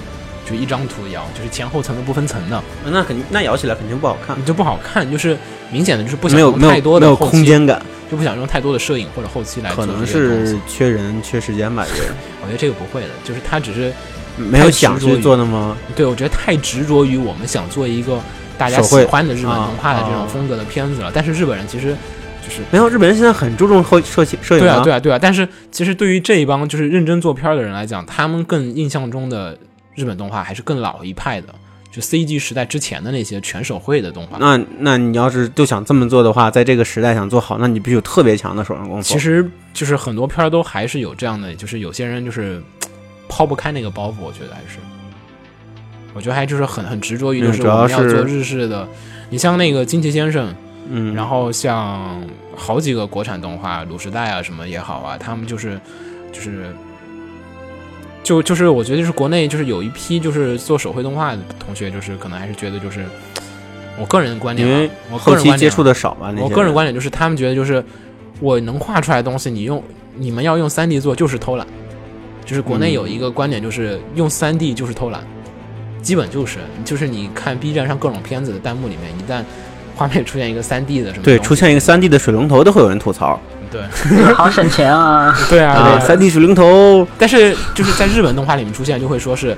[0.48, 5.36] 就一张图摇，就是前后层都不分层的，那肯定那摇起来肯定不好看，就不好看，就是
[5.70, 12.02] 明显的就是不想用太多的空，间感，就不想用太多的摄影或者后期来做可能是缺人缺时间吧，也。
[12.42, 13.92] 我觉得这个不会的，就是他只是
[14.36, 18.20] 没有想去做那么对我觉得太执着于我们想做一个
[18.56, 20.20] 大家喜欢的日本啊动画的这啊。
[20.20, 21.94] 种风格的片子了，但是日本人其实
[22.42, 22.88] 就是没有。
[22.88, 25.18] 日本人现在很注重后摄影摄影对啊，对啊，对啊。
[25.20, 29.58] 但是其实对于这一帮就是认真做片儿的人来讲，他们更印象中的
[29.94, 31.54] 日本动画还是更老一派的，
[31.90, 34.38] 就 CG 时代之前的那些全手绘的动画。
[34.38, 39.02] 那那你要是就想这么做的话，在这个时代想做好，那你必须有特别强的手上功夫。
[39.02, 42.62] 其实就是很多片儿都还是有这样的，就是有些人就是
[43.28, 44.78] 抛不开那个包袱，我觉得还是，
[46.14, 48.88] 我觉得还就是很很执着于就是我们要是做日式的。
[49.30, 50.54] 你像那个金崎先生，
[50.88, 52.20] 嗯，然后像
[52.56, 55.80] 好几个国产动画，鲁时代啊什么也好啊，他们就是
[56.32, 56.74] 就是
[58.22, 63.04] 就就是我觉得就是国内就是有一批就是做手绘动画的同学，就是可能还是觉得就是
[63.98, 67.84] 我个人观点啊因为，我个后人观点接触的少嘛，我个人观点就是，他们觉得就是
[68.40, 69.82] 我能画出来的东西，你用
[70.16, 71.66] 你们要用三 D 做就是偷懒。
[72.44, 75.22] 就是国内有一个观点，就是用三 D 就是偷懒，
[76.00, 79.44] 基本就是就是你看 B 站上各种片子的弹幕里面，一旦
[79.98, 83.38] 画面出现一个三 D 的什么对出现一个三 D 的水龙头都会有人吐槽
[83.70, 83.82] 对
[84.32, 85.36] 好省钱啊！
[85.50, 89.56] 对啊三 D 水龙头但是就是在日本动画里面出现，就会说是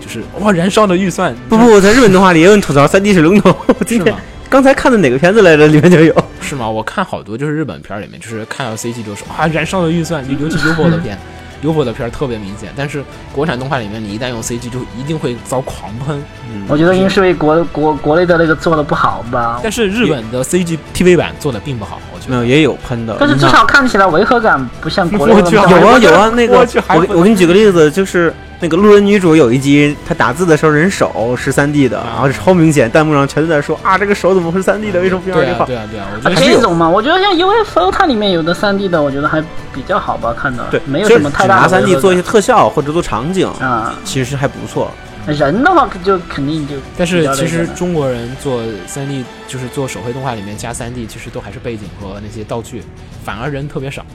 [0.00, 3.54] 就是哇燃烧的预算不不，我在日本动画里也有人吐槽三 D 水龙头，
[3.86, 4.18] 今 天是吗？
[4.48, 5.66] 刚才看的哪个片子来着？
[5.68, 6.14] 里面就有。
[6.40, 6.68] 是吗？
[6.68, 11.16] 我看好多就是日本片儿里面，就是看到 CG 就说啊燃烧的预算，尤其 UFO 的片
[11.62, 12.70] ，UFO 的片儿特别明显。
[12.76, 16.22] 但是国产动画里面，你一旦用 CG 就一定会遭狂喷。
[16.52, 22.32] 嗯我觉得应该是因为国国国内的那个做的不好吧，但是日本的 CG TV 版做的并不好，我觉得。
[22.32, 23.16] 没有，也有喷的。
[23.18, 35.00] 但是至少看起来违和感不像国内的那么有啊有啊，那个我我给你举个例子，就是那个路人女主有一集，她打字的时候人手是三 D 的，啊然后超明显，弹幕上全都在说啊，这个手怎么会是三 D 的？
[35.00, 35.64] 为什么不用二对 D 画？
[35.64, 36.46] 啊对啊对啊，我觉啊得。
[36.46, 39.42] 这种嘛，我觉得像 UFO 它里面有的三 D 的，我觉得还
[39.74, 43.94] 比较好吧，看的对，没有什么太大的拿三 D 做一些特效或者做场景，啊。
[44.04, 44.88] 其实还不错。
[45.26, 52.80] 人的话就肯定就但是其实中国人做三 D 就是做手绘动画里面加三 D，其实都还是背景和那些道具，
[53.24, 54.06] 反而人特别少。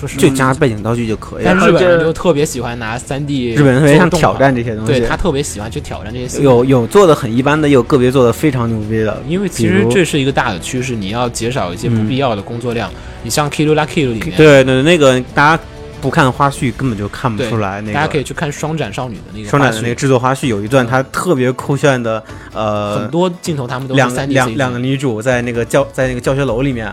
[0.00, 1.54] 说实话，就加背景道具就可以了。
[1.54, 9.22] 但日本人就就特别喜欢拿三 D，日本人特别想挑战这些东西，对他特别喜欢去挑战这些有有做的很一般的，也有个别做的非常牛逼的。
[9.28, 12.90] 因为其实这是一个大的趋势，你要减少一些不嗯必要的工作量。
[13.22, 15.62] 你像《Kill la Kill》里面，对对，那个大家
[16.00, 17.82] 不看花絮根本就看不出来。
[17.82, 22.22] 那个大家可以去看《双斩少女》的那个双展的那个制作花絮有一段，它特别酷炫的，
[22.54, 26.90] 呃，很多镜头他们都两三 D 两两个女主在那个教在那个教学楼里面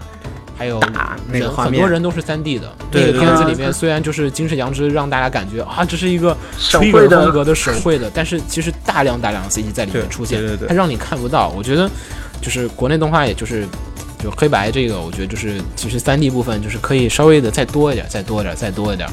[0.58, 0.82] 还有
[1.32, 2.74] 那个很多人都是三 D 的。
[2.89, 11.50] 对对那个片子里面虽然就是金世阳之让大家感觉啊，这是一个手绘的风格的手绘的， 但是其实大量大量的 CG 在里面出现，它让你看不到。
[11.50, 11.89] 我觉得
[12.41, 13.65] 就是国内动画，也就是
[14.17, 19.08] 就黑白这个，我觉得就是其实三 D 部分就是可以稍微的再多一点，再多一点，再多一点。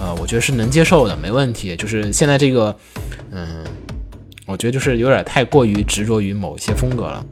[0.00, 1.74] 呃，我觉得是能接受的，没问题。
[1.76, 2.74] 就是现在这个，
[3.32, 3.64] 嗯，
[4.46, 7.24] 我觉得就是有点太过于执着于某些风格了。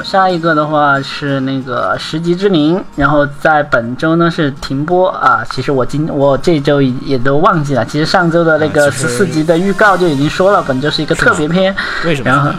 [0.00, 5.44] 好，下一个的话是那个《十级之灵》，然后在本周呢是停播啊。
[5.50, 11.74] 其实我今我这周也都忘记了，其实上周的那个十四集的预告就已经说了，本周是一个特别篇。
[12.06, 12.30] 为什么？
[12.30, 12.50] 然后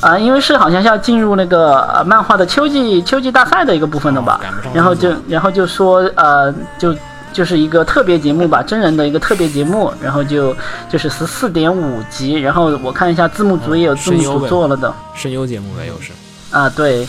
[0.00, 4.40] 啊、因为是好像是要进入那个呃漫画的秋季秋季大赛的一个部分了吧
[4.72, 6.96] 然后就然后就说呃就。
[7.30, 10.56] 就是一个特别节目吧，真人的一个特别节目，然后就
[10.88, 16.10] 就是十四点五集，然后我看一下字幕组也有字幕组做了的声优节目呗，又是。
[16.50, 17.06] 啊，对，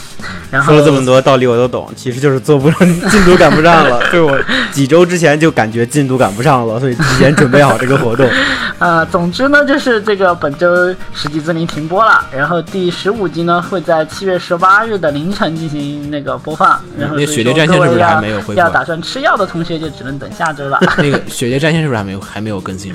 [0.52, 4.02] 然后说了这么多道理我都懂，其实就是做不上，进度赶不上了。
[4.12, 4.38] 对我
[4.71, 8.30] 几周之前就感觉进度赶不上了，所以提前准备好这个活动。
[8.78, 10.73] 啊， 总之呢，就是这个本周
[11.13, 16.80] 《十级之灵》停播了，然后第十五集呢会在七月十八日的凌晨进行那个播放。
[16.97, 20.78] 然后那所以说血猎战线是不是还没有恢复啊要打算吃药的同学就只能等下周了。
[20.97, 22.93] 那个《血猎战线》是不是还没有还没有更新？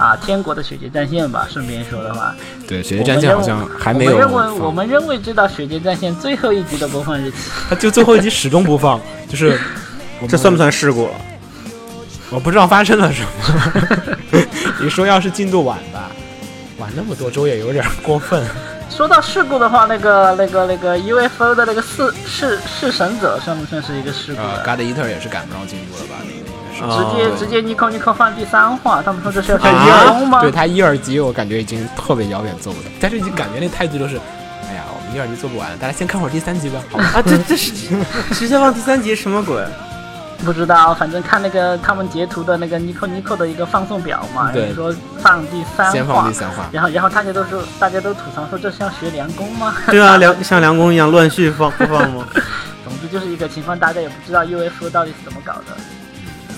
[0.00, 2.34] 啊，天国的血界战线吧，顺便说的话，
[2.66, 7.36] 对，《血界战线》好像还没有我们认为我，们仍未知道血界战线最后一集的播放日期。
[7.68, 9.60] 它就最后一集始终不放，就是
[10.26, 10.56] 这算不？
[10.56, 11.12] 算事故了？
[12.30, 14.16] 我不知道发生了什么。
[14.80, 16.10] 你说要是进度晚吧，
[16.78, 18.42] 晚那么多周也有点过分。
[18.88, 26.16] 说到事故的话，那个那个那个 UFO 的那个弑弑弑神者算不算是一个事故啊啊？，God Eater 也是赶不上进度了吧？
[26.24, 26.39] 那个
[26.80, 30.40] 直接直接尼克尼克放第三话，他们说这是要开啊工吗？
[30.40, 34.16] 对他一二级，我感觉已经特别遥远做不到，但是已经感觉那态度就是，
[34.68, 36.80] 哎呀，我们一二级做不完，大家先看会儿第三集吧。
[36.90, 37.72] 好吧，啊，这这是
[38.34, 39.62] 直接放第三集什么鬼？
[40.42, 46.64] 不知道，反正看那个他们截图的那个尼克尼克的一个放送表嘛，说放第三话先放第，三话。
[46.72, 49.74] 然后然后大家都说大家都吐槽说这是要学梁工吗？
[49.88, 52.26] 对啊，梁像梁工一样乱序放不放吗？
[52.82, 55.76] 总之就是一个情况，大家也不知道 UFO 到底是怎么搞的。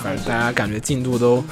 [0.03, 1.43] 反正大家感觉进度都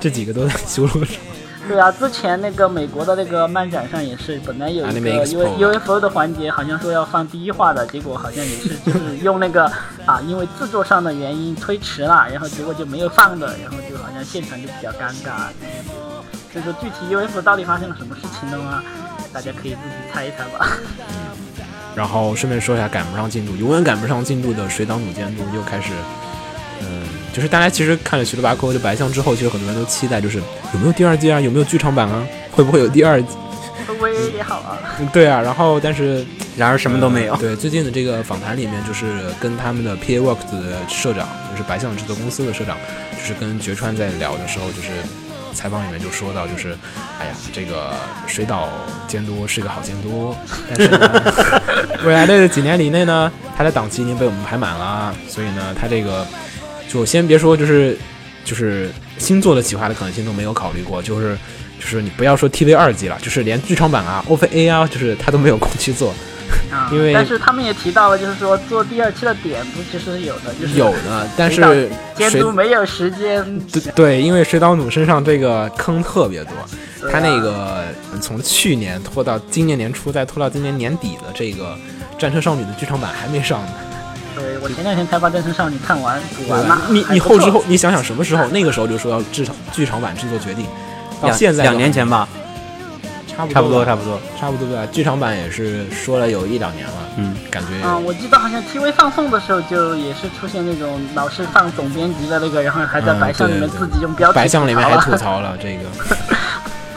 [0.00, 1.16] 这几个都在修路上。
[1.68, 9.70] 对啊，之前那个美国的那个漫展上也是，本来有一个 U UFO 的环节，好像说要放第一话的，结果好像也是就是用那个
[10.04, 15.50] 啊，因为制作上的原因推迟了，然后结果就没有放的，然后就好像现场就比较尴尬。
[16.52, 18.82] 所以说具体 UFO 到底发生了什么事情的话，
[19.32, 20.66] 大家可以自己猜一猜吧。
[21.94, 26.29] 然后顺便说一下，赶不上进度，永远赶不上进度的水岛努监督又开始，嗯，
[27.32, 30.38] 就是大家其实看了《徐乐巴科》就白象之后，其实很多人都期待，就是
[30.72, 33.28] 有没有第二季啊，有没有剧场版啊，会不会有第二季？
[33.86, 34.78] 会不会也好啊？
[34.98, 36.24] 嗯 对啊，然后但是
[36.56, 37.38] 然而什么都没有呃。
[37.38, 42.76] 对，最近的这个访谈里面，就是跟他们的 PA Works 的社长，就是白象制作公司的社长，
[43.18, 44.88] 就是跟绝川在聊的时候，就是
[45.54, 46.76] 采访里面就说到，就是
[47.18, 47.90] 哎呀，这个
[48.26, 48.68] 水岛
[49.08, 50.34] 监督是个好监督，
[50.68, 51.22] 但是呢，
[52.04, 56.26] 未来的几年里内呢，他的档期已经被我们排满了，所以呢，他这个
[56.92, 57.96] 就先别说，就是
[58.44, 61.36] 就是新作的企划的可能性都没有考虑过，就是。
[61.82, 66.12] 就是你不要说 TV 二季了，就是连剧场版啊、OVA 啊，就是他都没有空去做。
[66.70, 73.42] 啊， 因为但是他们也提到了，就是说做第二期的点不其实是有的，就是有的，但是监督没有时间。
[73.72, 76.68] 对对，因为水岛努身上这个坑特别多，啊
[77.10, 77.84] 他那个
[78.20, 81.74] 从去年拖到今年年初，再拖到今年年底的这个
[82.20, 83.72] 《战车少女》的剧场版还没上呢。
[84.36, 88.46] 对我前两天才把《战争少女》看完补完了，你你后之后，你想想什么时候？
[88.48, 90.64] 那个时候就说要制场剧场版制作决定，
[91.20, 92.28] 到两现在两年前吧，
[93.36, 94.20] 差不差不多，吧差不多。
[94.38, 94.86] 差不多吧。
[94.90, 106.16] 剧场版也是说了有一两年了，嗯，感觉嗯，我记得好像 TV 放送的时候就也是出现那种老是放总编辑的那个，然后还在嗯白象里面自己用标题白象里面还吐吐槽了 这个，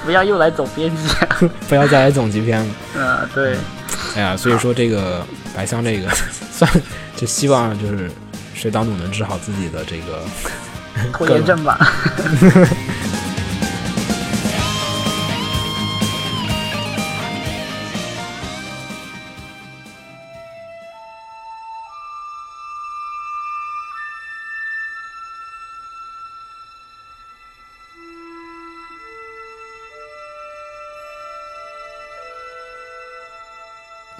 [0.05, 1.13] 不要又来总编辑。
[1.67, 2.73] 不要再来总集篇了。
[2.95, 3.57] 嗯， 对，
[4.15, 6.07] 哎呀，所以说这个白象这个，
[6.55, 6.69] 算
[7.15, 8.11] 就希望就是
[8.53, 10.23] 水岛努能治好自己的这个
[11.11, 11.79] 拖延症吧。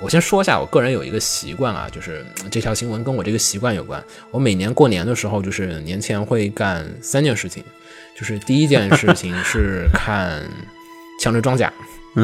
[0.03, 4.03] 我先说一下，我个人有一个习惯啊，就是嗯这条新闻跟我这个习惯有关。
[4.31, 7.63] 我每年过年的时候，就是年前会干三件事情，
[8.19, 10.41] 就是第一件事情是 看
[11.23, 11.71] 《强制装甲》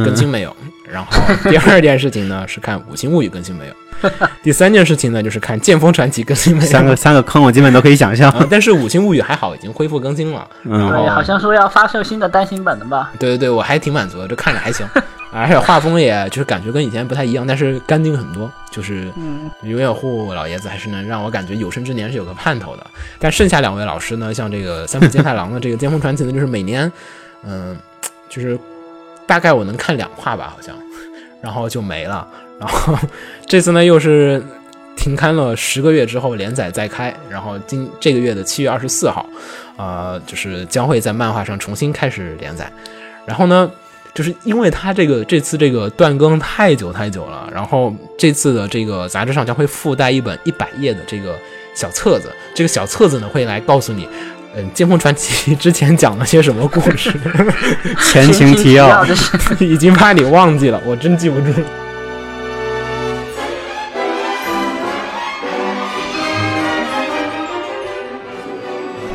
[0.05, 0.55] 更新没有，
[0.91, 1.11] 然后
[1.49, 4.09] 第二件事情呢是看《五星物语》更新没有，
[4.43, 6.69] 第三件事情呢就是看《剑锋传奇》更新没有。
[6.69, 8.29] 三个三个坑我基本都可以想象。
[8.31, 10.47] 啊，但是《五星物语》还好，已经恢复更新了。
[10.63, 13.11] 然嗯，好像说要发售新的单行本的吧？
[13.17, 14.87] 对对对，我还挺满足的，这看着还行，
[15.31, 22.85] 而且画风也就是感觉跟以前不太一样，但是干净很多，就是嗯，永远护老爷子还是能让我感觉有生之年是有个盼头的。
[23.19, 26.91] 但剩下两位老师呢，像这个三浦健太郎的这个《巅峰传奇》呢，就是每年，
[27.43, 27.77] 嗯、
[28.27, 28.59] 就是
[29.27, 30.75] 大概我能看两话吧，好像，
[31.41, 32.27] 然后就没了。
[32.59, 32.97] 然后
[33.45, 34.43] 这次呢，又是
[34.97, 39.29] 停刊了十个月之后连载再开，然后今这个月的七月二十四号，
[39.77, 42.69] 呃，就是将会在漫画上重新开始连载。
[43.25, 43.71] 然后呢，
[44.13, 51.35] 就是因为他这个这次这个断更太久太久了，然后这次的这个杂志上将会附带一本一百页的这个
[51.73, 54.07] 小册子，这个小册子呢会来告诉你。
[54.55, 57.13] 嗯，《剑锋传奇》之前讲了些什么故事？
[58.11, 59.05] 前情提要，
[59.61, 61.53] 已经怕你忘记了，我真记不住。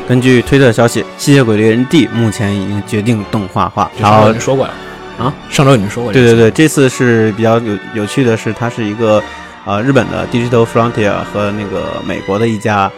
[0.07, 3.89] 根据推特消息，《吸血鬼猎人 D》目前已经决定动画化。
[3.99, 4.73] 然上周后已经说过了。
[5.17, 6.27] 啊，上周已经说过这个。
[6.27, 9.21] 对对对，这次是比较有有趣的是，它是一个
[9.65, 12.91] 呃日本的 Digital Frontier 和那个美国的一家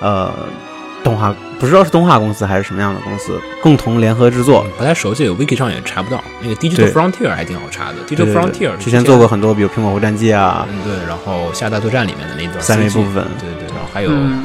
[0.00, 0.32] 呃
[1.02, 4.64] 动画，不知道是动画公司还是什么样的公司共同联合制作。
[4.78, 6.22] 不太熟悉，Wiki 上也查不到。
[6.40, 13.22] 那个 Digital Frontier 还挺好查的，Digital Frontier 之前做过很多，比如《苹果核战记》啊，嗯对，然后《夏大作战》里面的那一段三维部分。
[13.38, 14.44] 对对，然后还有嗯，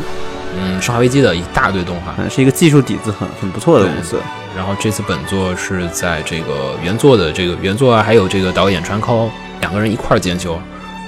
[0.60, 2.14] 嗯《生化危机》的一大堆动画。
[2.18, 4.20] 嗯，是一个技术底子很很不错的公司。
[4.58, 9.32] 然后这次本作是在这个原作的这个原作啊，还有这个导演川抠
[9.62, 10.60] 两个人一块儿监修。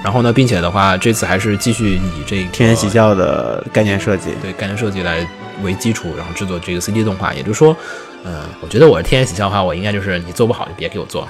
[0.04, 5.28] 然后呢，并且的话，这次还是继续以这个天元喜教的概念设计，对概念设计来
[5.64, 7.34] 为基础，然后制作这个 CD 动画。
[7.34, 7.76] 也就是说，
[8.24, 11.28] 嗯、我觉得我是天元喜教的话，我应该就是你做不好就别给我做。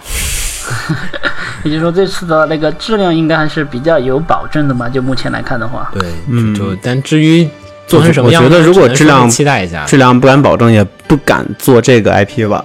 [1.64, 4.88] 也就是说这次的那个质量应该还是比较有保证的嘛？
[4.88, 7.48] 就目前来看的话，对，嗯就但至于
[7.92, 12.64] 做成什么样，我觉得如果质量期待一下，质量不敢保证，也不敢做这个 IP 吧。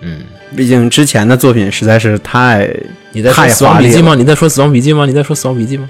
[0.00, 0.20] 嗯，
[0.56, 2.70] 毕竟之前的作品实在是太
[3.12, 3.90] 你在说太《死亡华丽了。
[3.90, 4.14] 笔记吗？
[4.14, 5.04] 你在说 《死亡笔记》吗？
[5.06, 5.86] 你在说《死亡笔记》吗？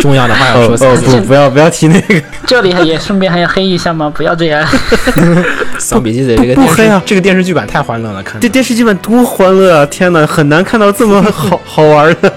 [0.00, 4.10] 重要的话要哦说哦不，不要不要提那个，这里也顺便还要黑一下吗？
[4.14, 4.66] 不要这样。
[5.78, 9.86] 死亡笔记》的这个电视不黑啊这个电视剧版太欢乐了，看这电视剧版多欢乐啊！
[9.86, 12.32] 天哪，很难看到这么好 好玩的。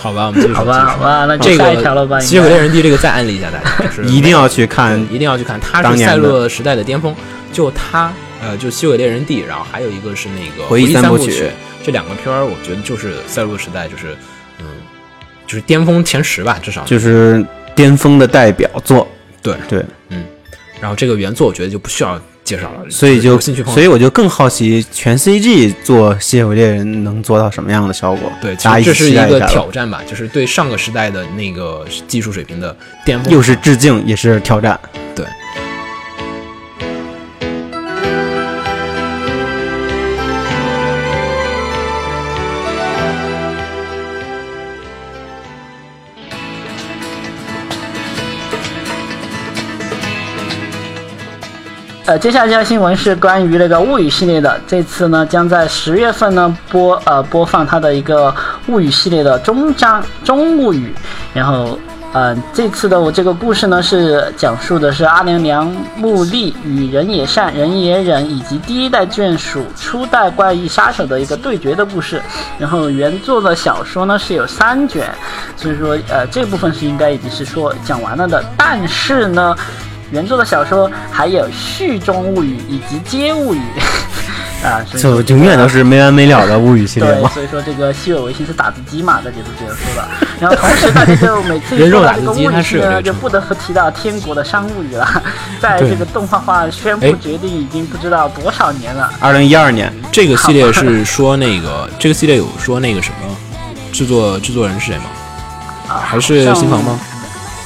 [0.00, 1.58] 好吧，我们继续说好吧，好吧，那这。
[1.58, 7.14] 个《应吸血鬼猎人 D》这个再安利一下大家， 就是一定要去看一定要去看，它当年的是赛洛时代的巅峰，
[7.52, 8.10] 就它
[8.42, 11.44] 呃，就《吸血猎人 D》，然后还有一个是那个《回忆三部曲三部曲》。
[11.84, 14.16] 这两个片儿，我觉得就是赛洛时代，就是
[14.58, 14.66] 嗯，
[15.46, 17.44] 就是巅峰前十吧，至少就是
[17.74, 19.06] 巅峰的代表作。
[19.42, 20.24] 对对，嗯
[20.80, 22.18] 然后这个原作，我觉得就不需要
[22.50, 28.32] 介绍了，所以就所以我就更好奇，全 CG 做吸血鬼猎人能做到什么样的效果？
[28.42, 34.78] 对，这是一个挑战吧，就是对上个时代的那个技术水平的巅峰，又是致敬，也是挑战。
[35.14, 35.24] 对。
[52.06, 58.34] 呃，接下来这条新闻是关于那个物语系列的，这次呢将在十月份呢播呃播放它的一个
[58.66, 60.92] 物语系列的终章终物语，
[61.32, 61.78] 然后
[62.12, 72.20] 呃这次的我这个故事呢是讲述的是阿良良木利与人也善人也忍以及第一代眷属初代怪异杀手的一个对决的故事，
[72.58, 75.08] 然后原作的小说呢是有三卷，
[75.54, 79.54] 所以说呃这部分是应该已经是说讲完了的，但是呢。
[80.10, 83.60] 原作的小说还有序中物语以及街物语
[84.62, 87.30] 啊，所以就永远都是没完没了的物语系列对，嘛。
[87.32, 90.06] 所以说这个西尾维新是打字机嘛，在解读这个说的。
[90.38, 95.22] 然后同时大家就每次一说到这个物语系呢，就不得不提到天国的商务语了。
[95.60, 99.10] 在这个动画化宣布哎决定已经不知道多少年了。
[99.18, 103.34] 二零一二年，这个系列是说那个这个系列有说那个什么
[103.92, 105.04] 制作制作人是谁吗？
[105.88, 107.00] 啊，还是新房吗？？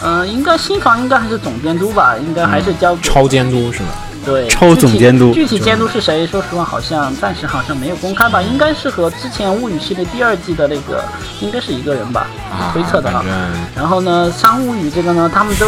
[0.05, 3.89] 嗯、应该新房应该还是总监督吧，应该还是交给超监督是吗？
[4.25, 6.27] 对，超总监督具体监督是谁？
[6.27, 11.05] 说实话，好像暂时好像没有公开吧，应该是和之前物语系列第二季的那个
[11.41, 13.25] 应该是一个人吧，啊，推测的啊反。
[13.25, 13.33] 正
[13.75, 15.67] 然后呢，商务语这个呢，他们都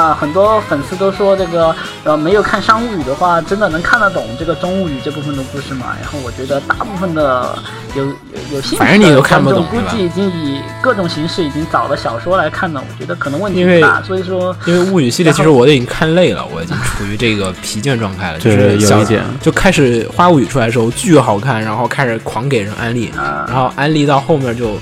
[0.00, 1.74] 啊、很多粉丝都说这个
[2.04, 5.94] 呃没有看商务语的话，真的能看得懂这个中物语这部分的故事吗？
[6.00, 7.58] 然后我觉得大部分的
[7.94, 8.14] 有有
[8.54, 14.02] 有兴趣反正你的都看不观众估计已经以各种形式已经找了小说来看了，我觉得可能问题不大。
[14.02, 24.78] 所以说，因为物语系列其实我都已经看累了，我已经处于这个疲倦状态了，就是小有一点就开始花物语出来的时候巨好看，然后开始狂给人安利，啊然后安利到后面就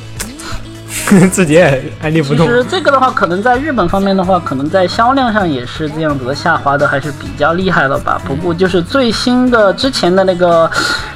[1.30, 2.46] 自己也安利不动。
[2.46, 8.20] 其实这个的话，可能在日本方面的话，可能在销量上也是这样子的下滑的，还是比较厉害了吧。
[8.26, 10.70] 不过就是最新的之前的那个，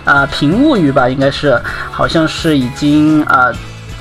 [0.05, 3.53] 呃，平物语吧，应该是好像是已经呃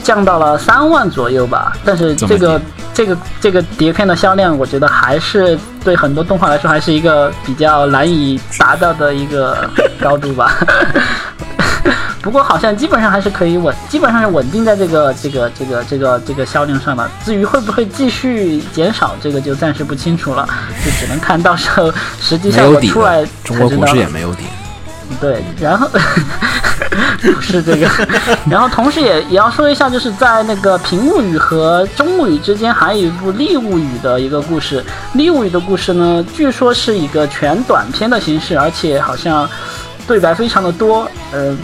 [0.03, 1.73] 降到了三万左右吧。
[1.83, 2.61] 但是这个
[2.93, 9.69] 这个这个碟片的销量，我觉得还是对很多动画来说，还是一个比较难以达到的一个
[9.99, 10.57] 高度吧。
[12.21, 17.09] 不过好像基本上还是可以稳，基本上是稳定在这个这个这个这个这个销量上了。
[17.25, 20.47] 至于会不会继续减少，这个就暂时不清楚了，
[20.85, 21.91] 就只能看到时候
[22.21, 24.43] 实际效果出来，才知道中国股市也没有底。
[25.19, 25.89] 对，然后
[27.21, 27.89] 不是这个，
[28.49, 34.81] 然后同时也也要说一下，就是在那个平物语和中物语之间，还有一部利物语的一个故事。
[35.13, 39.49] 利物语的故事呢，据说是一个全短篇的形式，而且好像
[40.07, 41.57] 对白非常的多，嗯、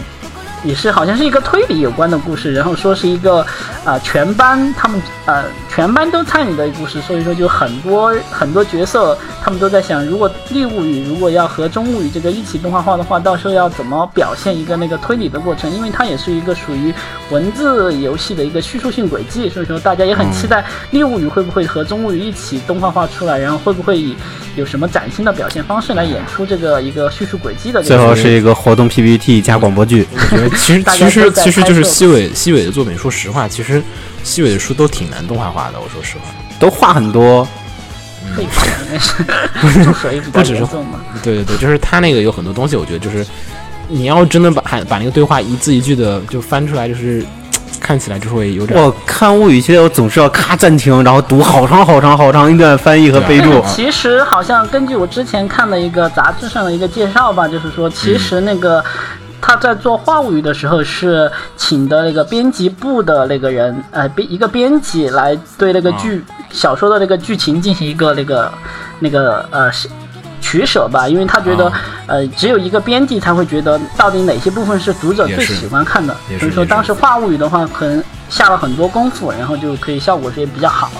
[0.64, 3.44] 也是好像是一个推理有关的故事，然后说是一个
[3.84, 15.70] 啊、全班他们呃全班都参与的故事，所以说就很多很多角色他们都在想，如果利物语如果要和中物语这个一起动画化的话，到时候要怎么表现一个那个推理的过程？
[15.70, 16.92] 因为它也是一个属于
[17.30, 24.14] 文字游戏的一个叙述性轨迹，所以说大家也很期待利物语会不会和中物语一起动画化出来，然后会不会以
[24.56, 30.06] 有什么崭新的表现方式来演出这个一个叙述轨迹的最后是一个活动 PPT 加广播剧。
[30.12, 33.82] 我觉得其实其实其实就是西尾西尾的作品，说实话，其实
[34.22, 35.78] 西尾的书都挺难动画化的。
[35.78, 36.24] 我说实话，
[36.58, 37.46] 都画很多，
[40.32, 40.66] 不只是。
[41.22, 43.26] 对对对，就是他那个有很多东西，我觉得就是
[43.88, 47.24] 你要真的把把那个对话一字一句的就翻出来，就是
[47.80, 53.62] 看起来就会有点我看物语系列，我总是要咔暂停，然后读好长好长好长一段翻译和备注。
[53.66, 58.84] 其实好像根据我之前看的一个杂志上的一个介绍吧，就是说，其实那个。
[59.48, 68.52] 他在做话务语的时候是请的那个编辑部的那个人，呃，编一个编辑来对那个剧、小说的那个剧情进行一个那个
[69.00, 69.70] 那个呃
[70.38, 71.80] 取舍吧，因为他觉得、啊。
[72.08, 80.90] 呃只有一个编辑才会觉得到底哪些部分是读者最喜欢看的所以说当时话务语的话可能下了很多功夫，然后就可以效果也比较好。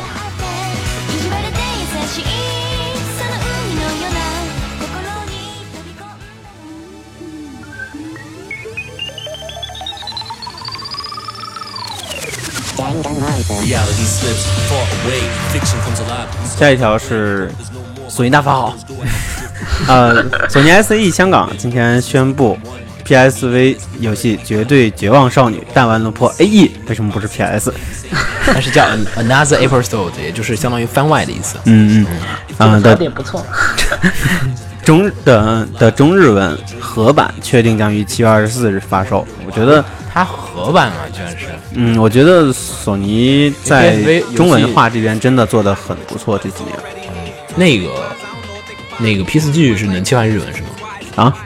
[16.59, 17.51] 下一条是
[18.09, 18.75] 索尼大法好，
[19.89, 22.59] 呃，索尼 SE 香港今天宣布
[23.07, 27.73] ，PSV 游戏《绝对绝望少女弹丸论破 AE》为什么不是 PS？
[28.47, 28.85] 它 是叫
[29.17, 31.57] Another Episode，也就是相当于番外的意思。
[31.65, 32.07] 嗯嗯
[32.59, 33.45] 嗯有的点不错。
[34.89, 39.27] 中的的中日文合版确定将于七月二十四日发售。
[39.47, 41.49] 我觉得，它合版嘛，居然是。
[41.75, 46.75] 嗯，我觉得索尼在中文化这边真的做的很不错，这几年
[47.55, 47.91] 那个
[48.97, 50.69] 那个 P 四 G 是能切换日文是吗？
[51.17, 51.37] 啊。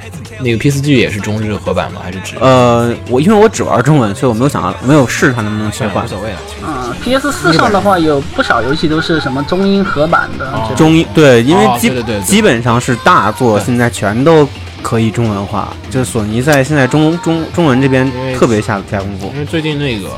[0.41, 2.01] 那个 P 四 G 也是中日合版吗？
[2.03, 2.37] 还是只？
[2.41, 6.09] 呃，我因为我只玩中文，所以我没有想到，没有试它能不能切换无。
[6.09, 6.39] 所谓了。
[6.47, 14.49] 其实嗯，PS 四上的话有不少游戏都是什么中英合版的，哦中英对，因为基、哦对对对对基本上是大作，现在全都
[14.83, 15.73] 可以中文化。
[15.91, 19.39] 就是索尼在现在中中中文这边特别下下功夫因。
[19.39, 20.09] 为最近那个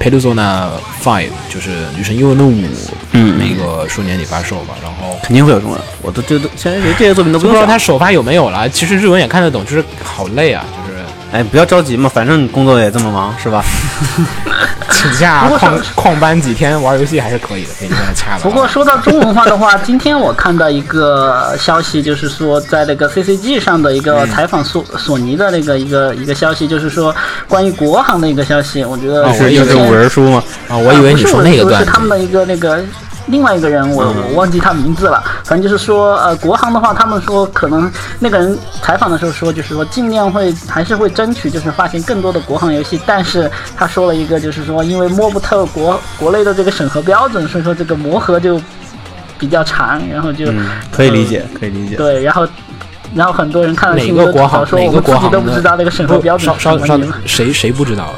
[0.00, 0.68] Persona
[1.02, 2.52] Five 就是《女神异闻录五》，
[3.18, 8.68] 嗯那个说年底发售吧，然后肯定会有中文，我都这都现在这些作品都不知道它首发有没有了。
[8.68, 10.87] 其实日文也看得懂，就是好累啊，就是
[11.32, 13.62] 哎，不要着急嘛，反正工作也这么忙，是吧？
[14.90, 18.40] 请假不过旷旷班几天玩游戏还是可以的，可以这样掐了。
[18.40, 27.14] 不过说到中文化的话，今天我看到一个消息，就是说在那个 CCG 上的一个采访索索尼的那个一个一个消息，就是说
[27.46, 28.84] 关于国行的一个消息。
[28.84, 30.42] 我觉得是就是五人书吗？
[30.68, 32.82] 啊，我以为你说那个段子是他们的一个那个
[33.28, 35.22] 另外一个人，我我忘记他名字了。
[35.44, 43.00] 反正就是说，呃，国航的话，他们说可能那个人采访的时候说，就是说尽量会还是会争取，就是发行更多的国行游戏。
[43.06, 48.60] 但是他说了一个，就是说因为摸不透国国内的这个审核标准，所以说这个磨合就
[49.38, 51.96] 比较长，然后就、嗯，可以理解，可以理解。
[51.96, 52.46] 对，然后。
[53.14, 58.12] 然后很多人看了哪新闻说，我们自己国行都不知道那个审核标准是什么稍稍你们谁谁不知道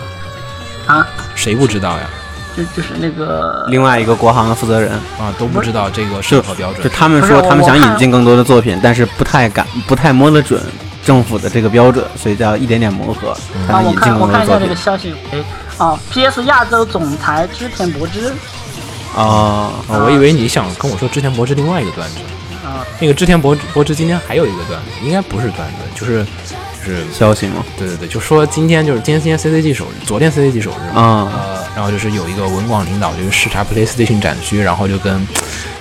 [0.89, 0.97] 啊？
[0.97, 1.07] 啊，
[1.37, 2.11] 谁不知道呀？
[2.65, 6.83] 就就是那个另外一个国行的负责人，啊，都不知道这个审核标准。
[6.83, 10.61] 就他们说他们想引进更多的作品，但是不太敢，不太摸得准
[11.05, 13.35] 政府的这个标准，所以叫一点点磨合，
[13.67, 14.77] 才啊，能引进我看更多的作品我看一下这个。
[14.77, 15.39] 消息，哎，
[15.79, 18.33] 啊，PS 亚洲总裁织田博之，
[19.15, 22.17] 哦，啊，我以为你想跟我说织田博之另外一个段子。
[22.63, 26.25] 啊，那个织田博博之今天还有一个段子，应该不是段子，就是
[26.85, 27.65] 就是消息吗？
[27.77, 35.27] 对对对，就说今天就是今天今天 CCG 首日，昨天 CCG 首日嘛，啊呃，然后就是有一个文广领导就是视察 PlayStation 展区，然后就跟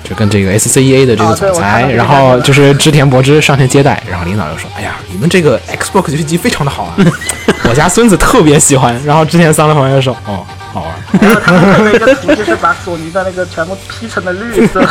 [0.03, 6.95] 就跟这个 SCEA 的这个总裁，然后就是织田博之上前接待，然后领导就说：“哎呀，你们这个 Xbox 游戏机非常的好啊，
[7.69, 14.81] 我家孙子特别喜欢。”然后织田桑的朋友说：“哦，好玩。”然后他们配了一个图，就是把索尼的那个全部 P 成了绿色，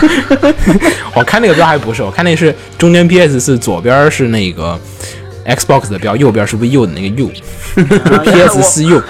[1.14, 4.78] 我看那个标还不是，我看那是中间 PS 四，左边是那个
[5.46, 7.30] Xbox 的标，右边是 VU 的那个 U。
[7.78, 9.00] 啊 PS 四 U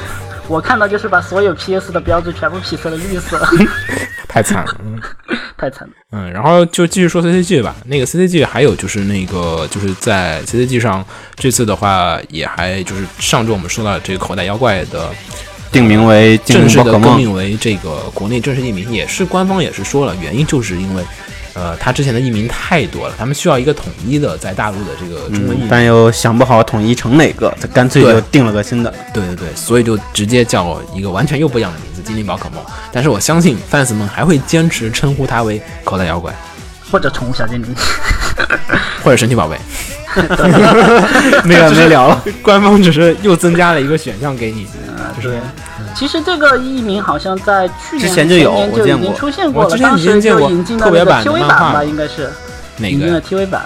[0.49, 3.39] 我看到就是把所有 PS 的标志全部 P 成了绿色，
[4.27, 4.99] 太惨了，嗯
[5.59, 5.95] 太惨了。
[6.13, 7.77] 嗯，然后就继续说 CCG 吧。
[7.85, 11.05] 那个 CCG 还有就是那个就是在 CCG 上，
[11.37, 15.11] 这次的话也还就是上周我们说到这个口袋妖怪的
[15.71, 16.93] 定名为《正式的。
[16.99, 21.05] 更名为这个国内正式译名，也是官方也是说了，原因就是因为。
[21.59, 25.69] 呃，他之前的译名太多了，他们需要一个统一的在大陆的这个中文译名。
[25.69, 28.95] 但又想不好统一成哪个，他干脆就定了个新的。
[29.13, 32.63] 对对对，所以就直接叫一个完全又不一样的名字——精灵宝可梦。
[32.93, 36.33] 但是我相信 fans 们还会坚持称呼它为口袋妖怪
[36.93, 37.75] 或者宠物小精灵，
[39.03, 39.57] 或者神奇宝贝。
[40.15, 42.23] 那 个没聊了。
[42.41, 44.67] 官方只是又增加了一个选项给你。
[45.21, 45.39] 对。
[45.99, 52.31] 其实这个译名好像在去年之前就有前就已经我见过出现过了，当时就引进了那个特别版 TV 版吧，应该是
[52.77, 53.63] 哪引进了个 TV 版。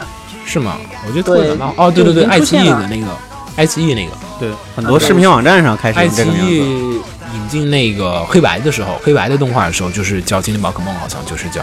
[0.47, 0.77] 是吗？
[1.07, 3.07] 我觉得特别哦，对对对，爱奇艺的那个，
[3.57, 6.55] 爱奇艺那个，对，很多视频网站上开始爱奇用这个名字。
[6.55, 7.01] 艺
[7.35, 11.63] 引进那个黑白的时候，黑白的动画的时候，就是叫精灵宝可梦，好像就是叫。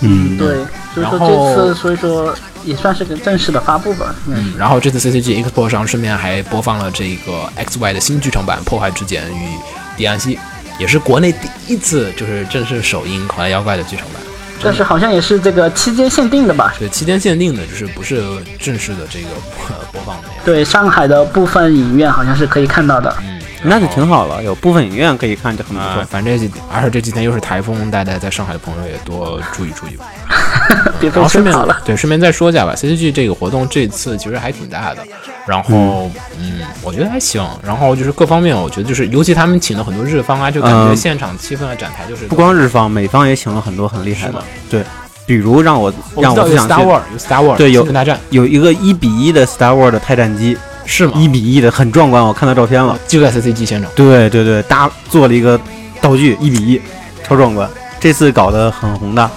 [0.00, 0.48] 嗯，对，
[0.94, 4.14] 所以说然后这次所以说也算是个正式的发布吧。
[4.26, 9.48] 嗯，嗯，然后这次 CCG Expo 上顺便还播放了这个 XY 的新剧场版《破坏之茧与
[9.96, 10.36] 彼岸溪》，
[10.78, 14.22] 也是国内第一次就是正式首映口袋妖怪的剧场版。
[14.62, 16.74] 但是好像也是这个期间限定的吧？
[16.78, 18.24] 对期间限定的，就是不是
[18.58, 20.34] 正式的这个播播放的呀。
[20.46, 23.14] 对，上海的部分影院好像是可以看到的。
[23.20, 26.04] 嗯，那就挺好了，有部分影院可以看，就很不啊、错。
[26.04, 30.06] 反正这几，而且这几天又是台风，大家在上海的朋友也多注意注意吧。
[31.00, 31.80] 别被然后顺便了。
[31.84, 35.02] 对，顺便再说一下吧，CCG 这个活动这次其实还挺大的，
[35.46, 44.42] 然后嗯我觉得还行，然后就是各方面，我觉得就是尤其他们请了很多日方啊，就感觉嗯现场气氛啊、展台就是不光日方，美方也请了很多很厉害的。
[44.70, 44.82] 对，
[45.26, 51.12] 比如让我让我知道有我最想 Star 去 War 有 Star War 对有星大战有一个一比一的 Star Wars 的泰战机，是吗？
[51.16, 52.98] 一比一的，很壮观，我看到照片了。
[53.06, 53.90] 就在 CCG 现场。
[53.94, 55.60] 对对对，搭做了一个
[56.00, 56.80] 道具，一比一，
[57.24, 57.68] 超壮观。
[57.98, 59.28] 这次搞得很宏大。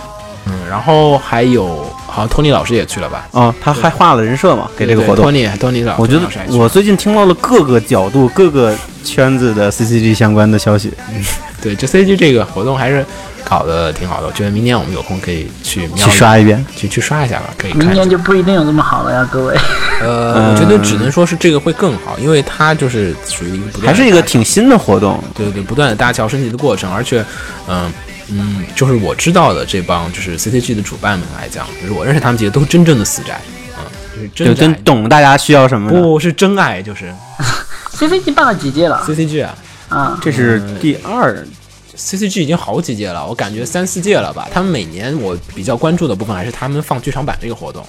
[0.70, 1.68] 嗯，然后还有
[2.06, 3.28] 好好像托尼老师也去了吧？
[3.32, 5.32] 哦，他还画了人设嘛，给这个活动托。
[5.32, 10.92] 尼托尼老师，我觉得我最近听到了各个角度、各个圈子的 CCG 相关的消息。
[11.14, 11.24] 嗯
[11.62, 13.06] 对这 CG 这个活动还是
[13.44, 17.80] 搞得挺好的，我觉得明年我们有空可以去去刷一遍，去去刷一下吧，可以看。
[17.82, 19.58] 明年就不一定有这么好了呀，各位。
[20.02, 25.22] 呃，我觉得只能说是这个会更好，因为它就是属于一个不断还是一个挺新的活动。
[25.36, 27.22] 对对对，不断的搭桥升级的过程，而且，
[27.68, 27.92] 嗯
[28.32, 33.42] 嗯，就是我知道的这帮就是 CCG 的主办们来讲，就是我认识他们几个都是真正的死宅，
[33.78, 35.90] 嗯，就是真就真懂大家需要什么。
[35.90, 37.14] 不是真爱，就是
[37.94, 39.58] CCG 办了几届了？CCG 啊
[39.90, 41.46] 啊，这是第二
[41.98, 44.48] ，，CCG 已经好几届了，我感觉三四届了吧。
[44.54, 47.86] 他们每年我比较关注的部分还是他们放剧场版这个活动。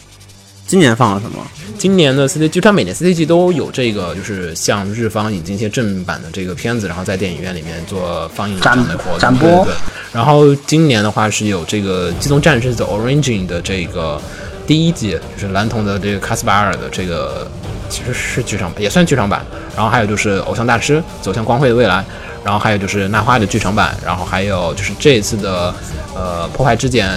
[0.70, 1.44] 今年放了什么？
[1.76, 9.18] 今年的 CCG，它每年 CCG 都有这个，就是向日方引进一些正版的这个片子，然后在电影院里面做放映这展样的活动。
[9.18, 9.74] 展播对对对。
[10.12, 14.22] 然后今年的话是有这个《机动战士 The Origin》的这个
[14.64, 17.50] 第一季，就是蓝瞳的这个卡斯巴尔的这个
[17.88, 19.44] 其实是剧场版，也算剧场版。
[19.74, 21.96] 然后还有就是《偶像大师走向光辉的未来》，
[22.44, 25.74] 然后还有就是那花的剧场版，然后还有就是这一次的
[26.14, 27.10] 呃破坏之茧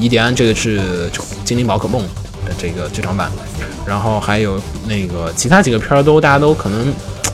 [0.00, 1.08] 伊迪安，这个是
[1.44, 2.04] 精灵宝可梦
[2.52, 3.30] 的这个剧场版。
[3.84, 6.92] 然后还有那个其他几个片儿都大家都可能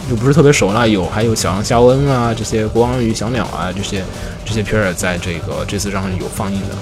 [0.08, 4.02] 就不是特别熟了，有还有小羊肖恩啊这些国王与小鸟啊这些
[4.44, 6.74] 这些片儿在这个这次上有放映的。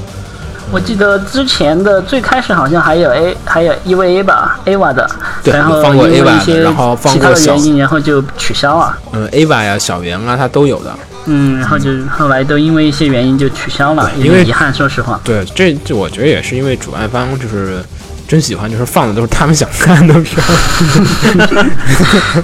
[0.73, 5.09] 我记得之前的最开始好像还有 A 还有 EVA 吧，AVA 的，
[5.43, 8.99] 对然后放过因为 AVA 的一些然后放其他的原因，然后就取消了。
[9.13, 10.93] 嗯，AVA 呀、小圆啊，它都有的。
[11.27, 15.21] 嗯，然后就后来都因为一些原因就取消了，对因为有遗憾，说实话。
[15.23, 17.81] 对，这这我觉得也是因为主办方就是
[18.27, 20.49] 真喜欢，就是放的都是他们想看的片儿。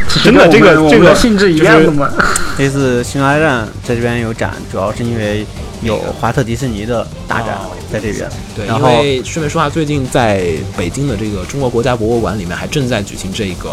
[0.23, 2.11] 真的，这个这个性质一样的嘛。
[2.57, 5.45] 这次《星球大战》在这边有展，主要是因为
[5.83, 8.29] 有华特迪士尼的大展哦在这边。
[8.55, 13.71] 对，然后因为顺便说下，最近在北京的这个中国国家博物馆里面还正在举行这个。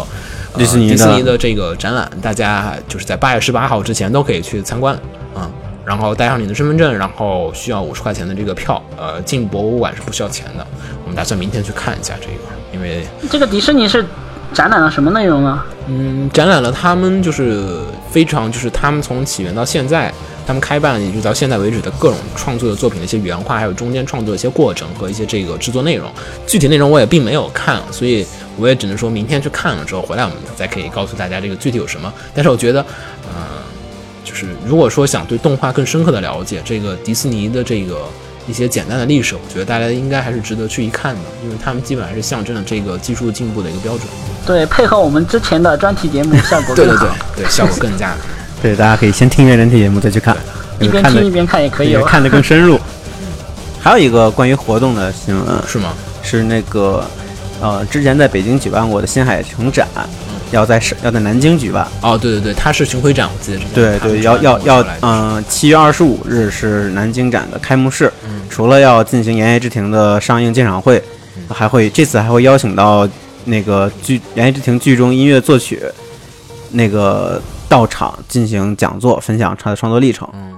[0.52, 4.98] 呃迪士尼的迪士尼的这个展览，大家就是在八月十八号之前都可以去参观，
[5.36, 5.48] 嗯，
[5.90, 10.64] 然后带上你的身份证，然后需要五十块钱的这个票，呃，进博物馆是不需要钱的。
[11.02, 14.06] 我们打算明天去看一下这个，因为这个迪士尼是
[14.54, 15.66] 展览了什么内容啊？
[15.88, 20.14] 嗯，展览了他们就是非常就是他们从起源到现在，
[20.46, 26.08] 他们开办一直到现在为止的各种创作的作品的一些原画，还有中间创作的一些过程和一些这个制作内容。
[26.46, 28.24] 具体内容我也并没有看，所以
[28.56, 32.12] 我也只能说明天去看了之后回来，我们再可以告诉大家这个具体有什么。
[32.32, 32.80] 但是我觉得，
[33.26, 33.58] 嗯、
[34.30, 38.06] 就是如果说想对动画更深刻的了解，这个迪士尼的这个。
[38.48, 44.08] 一些简单的历史，我觉得大家应该还是值得去一看的，因为他们基本还是象征了这个技术进步的一个标准。
[44.44, 47.16] 对，配合我们之前的专题节目，效果对对更好。
[47.36, 48.16] 对对，效果更佳。
[48.60, 50.36] 对，大家可以先听一遍专题节目再去看，
[50.80, 52.02] 一边听一边看也可以哦。
[52.04, 52.80] 看得更深入。
[53.78, 55.92] 还有一个关于活动的新闻是吗？
[56.22, 57.04] 是那个
[57.60, 59.86] 呃，之前在北京举办过的新海诚展，
[60.50, 61.86] 要在上要在南京举办。
[62.02, 63.66] 哦，对对对，它是巡回展，我记得是。
[63.74, 68.12] 对对，要要要，嗯，七月二十五日是南京展的开幕式。
[68.48, 71.02] 除了要进行《言叶之庭》的上映鉴赏会，
[71.48, 73.08] 还会这次还会邀请到
[73.44, 75.80] 那个剧《言叶之庭》剧中音乐作曲
[76.72, 80.54] 那个到场进行讲座，分享他的创作历程，嗯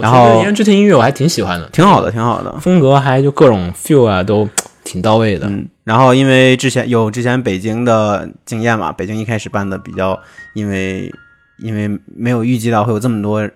[0.00, 2.54] 然后《言之庭》音乐我还挺喜欢的，挺好的，挺好的。
[2.60, 4.46] 风格还就各种 feel 啊都
[4.86, 5.48] 挺到位的。
[5.48, 10.18] 嗯，然后因为之前有之前北京的经验嘛，北京一开始办的比较，
[10.54, 11.12] 因为
[11.58, 13.46] 因为没有预计到会有这么多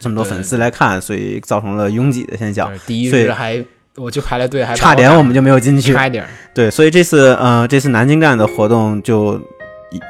[0.00, 2.70] 这么多粉丝来看，所以造成了拥挤的现象。
[2.86, 3.64] 第一日还
[3.96, 6.26] 我就排了队，还差点我们就没有进去，差一点。
[6.52, 9.40] 对，所以这次呃这次南京站的活动就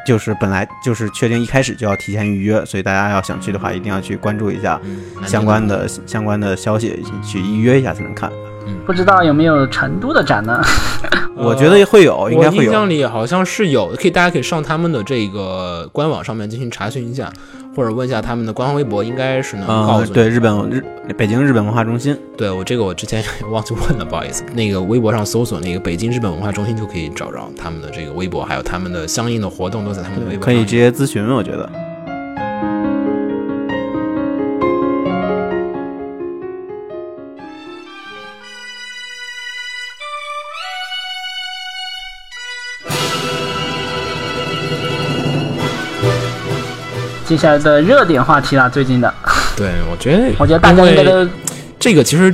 [0.06, 8.30] 就是本来就是确定一开始就要提前预约，所以大家要想去的话，一定要去关注一下嗯相关的相关的消息，去预约一下才能看。
[8.86, 10.60] 不知道有没有成都的展呢？
[11.34, 12.72] 我觉得会有，应该我印会有。
[12.72, 17.32] 象里好像是有，可以大家可以上他们的这个官网上面进行查询一下，
[17.74, 20.84] 或者问一下他们的官方微博，应该是能告诉嗯，对，日本日
[21.16, 24.44] 北京日本文化中心，对我这个我之前忘记问了，不好意思。
[24.54, 31.91] 那个微博上搜索那个北京日本文化中心就可以找着他们的这个微博，还有他们的相应的活动都在他们的微博上可以直接咨询，我觉得。
[47.32, 49.12] 接下来的热点话题啦，最近的，
[49.56, 51.26] 对，我觉得， 我觉得大家应该都
[51.80, 52.32] 这个其实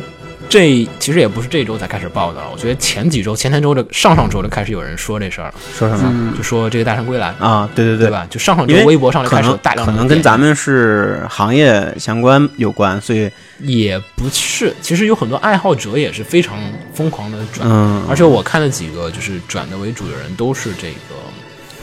[0.49, 7.68] 这其实也不是这周才开始报的了，我觉得前几周、前前周的上上周就开始有人说这事儿了，说什么、嗯就说这个《大圣归来》啊？
[7.76, 8.26] 对对对对吧？
[8.28, 13.30] 就上上周微博上就开始有大量可能跟咱们是行业相关有关，所以
[13.61, 16.59] 也不是，其实有很多爱好者也是非常
[16.92, 21.14] 疯狂的转，嗯，而且我看了几个就是转的为主的人都是这个。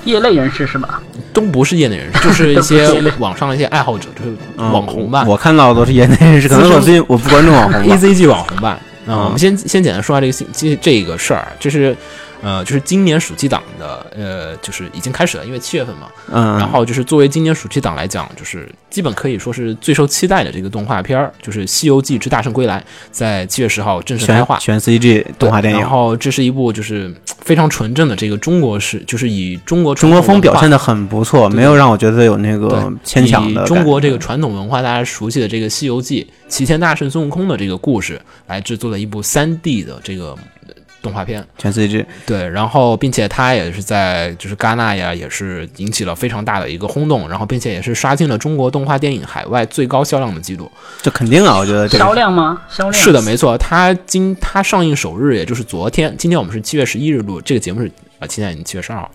[0.06, 1.02] 业内人士是吧？
[1.34, 2.88] 都不是业内人士，就是一些
[3.20, 5.24] 网上的一些爱好者，就是嗯网红吧。
[5.26, 7.96] 我我看到的都是业内人士，可能我最近我不关注网红吧。
[7.98, 8.70] AZG 网红吧。
[8.70, 11.96] 啊、嗯我们先先简单说下这个信这这个事儿，就是
[12.42, 16.08] 呃，就是今年暑期档的呃，就是已经开始了，因为七月份嘛。
[16.32, 22.80] 嗯，然后就是作为今年暑期档来讲，就是基本可以说是最受期待的这个动画片儿，就是《西游记之大圣归来》，
[23.10, 24.60] 在七月十号正式开画。
[24.60, 27.12] 全全 CG 动画电影然，后这是一部就是
[27.42, 40.36] 非常纯正的这个中国式，就是以中国中国风表现的的很不错，没有让我觉得有那个牵强的以中国这个传统文化大家熟悉的这个《西游记》齐天大圣孙悟空的这个故事来制作的一部三 D 的这个
[40.68, 40.74] 呃
[41.06, 41.46] 动画片。
[41.58, 50.70] 全 CG，对，然后并且它也是在就是戛纳呀，也是引起了非常大的一个轰动，然后并且也是刷新了中国动画电影海外最高销量的记录。
[51.04, 52.64] 这肯定啊，我觉得这销量吗？
[52.70, 57.92] 销量是的，没错，它今它上映首日也就是昨天，今天我们是七月十一日录，这个节目是
[58.26, 59.12] 啊，现在已经七月十二号，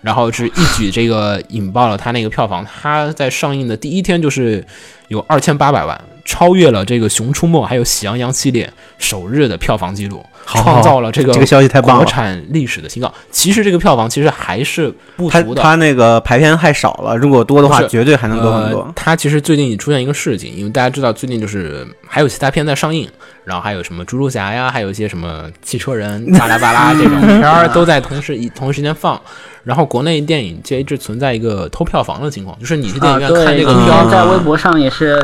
[0.00, 4.64] 然后是一举这个引爆了它那个票房，它在上映的第一天就是
[5.08, 12.10] 有二千八百万，超越了这个《熊出没》还有《喜羊羊》系列首日的票房记录，创造了这个这个消息太棒了国。
[12.10, 13.12] 产历史的新高。
[13.30, 15.62] 其实这个票房其实还是不他足的。
[15.62, 18.92] 他那个排片太少了，如果多的话，绝对还能多很多呃。。
[18.94, 23.08] 它其实最近出现一个事情，因为大家知道最近就是还有其他片在上映，
[23.44, 29.20] 然后还有什么蜘蛛侠呀，还有一些什么汽车人、巴拉巴拉这种片儿 都在同时一同一时间放。
[29.64, 35.22] 然后国内电影界一直存在一个偷票房的情况，就是你去电啊，影，院看这个今片儿天在微博上也是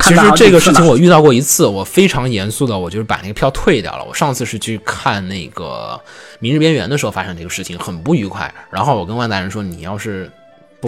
[0.00, 4.04] 其实这个事情我遇到过一次，我非常严肃的，我就是把那个票退掉了。
[4.04, 6.00] 我上次是去看那个
[6.38, 8.52] 《明日边缘》的时候发生这个事情，很不愉快。
[8.70, 10.30] 然后我跟万达人说，你要是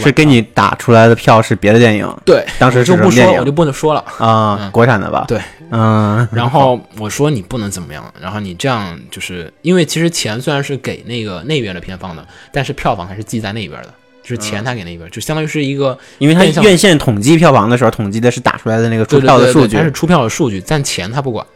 [0.01, 4.01] 不是给你打出来的票是别的电影对，当时我就是不说，我就不能说了。
[4.19, 4.71] 啊，嗯。
[4.71, 5.25] 国产的吧？
[5.27, 5.41] 对，
[5.71, 13.89] 嗯，然后我说你不能怎么样，然后你这样就是因为其实钱虽然是给那个那边的片方的，但是票房还是记在那边的，
[14.23, 19.77] 就是钱他给那边，就相当于是一个因为他院线统计票房的时候，统计的是打出来的那个出票的数据。
[19.77, 21.47] 他，是出票的数据，但钱他不管，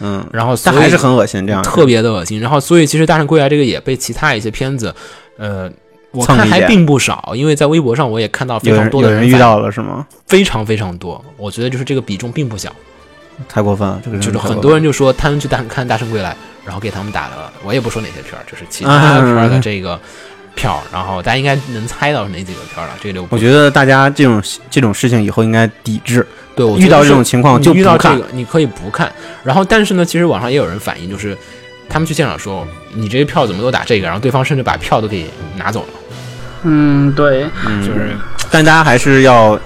[0.00, 1.62] 嗯，然后所以但还是很恶心，这样。
[1.62, 2.40] 特别的恶心。
[2.40, 4.94] 然后所以其实《大圣归来》这个也被其他一些片子，
[5.36, 5.70] 呃。
[6.14, 10.06] 我看还并不少，因为在微博上我也看到非常多的有人遇到了是吗？
[10.26, 12.72] 非常非常多，我觉得就是这个比重并不小。
[13.48, 16.30] 太过分了，这个就是很多人就说他们去大看《大圣归来》，
[16.64, 19.98] 然后给他们打了，我也不说哪些片儿，就是其啊 他片儿的这个
[20.54, 24.40] 票，然后大家应该能猜到是哪几个片儿了，这个我觉得大家这种
[24.70, 29.12] 这种事情以后应该抵制，对我遇到这种情况就不看遇到这个你可以不看，
[29.42, 31.36] 然后但是呢，其实网上也有人反映，就是
[31.88, 35.88] 他们去现场说你这些票怎么都打这个，然后对方甚至把票都给拿走了，
[36.64, 38.10] 嗯，对，嗯，就是
[38.50, 39.58] 但大家还是要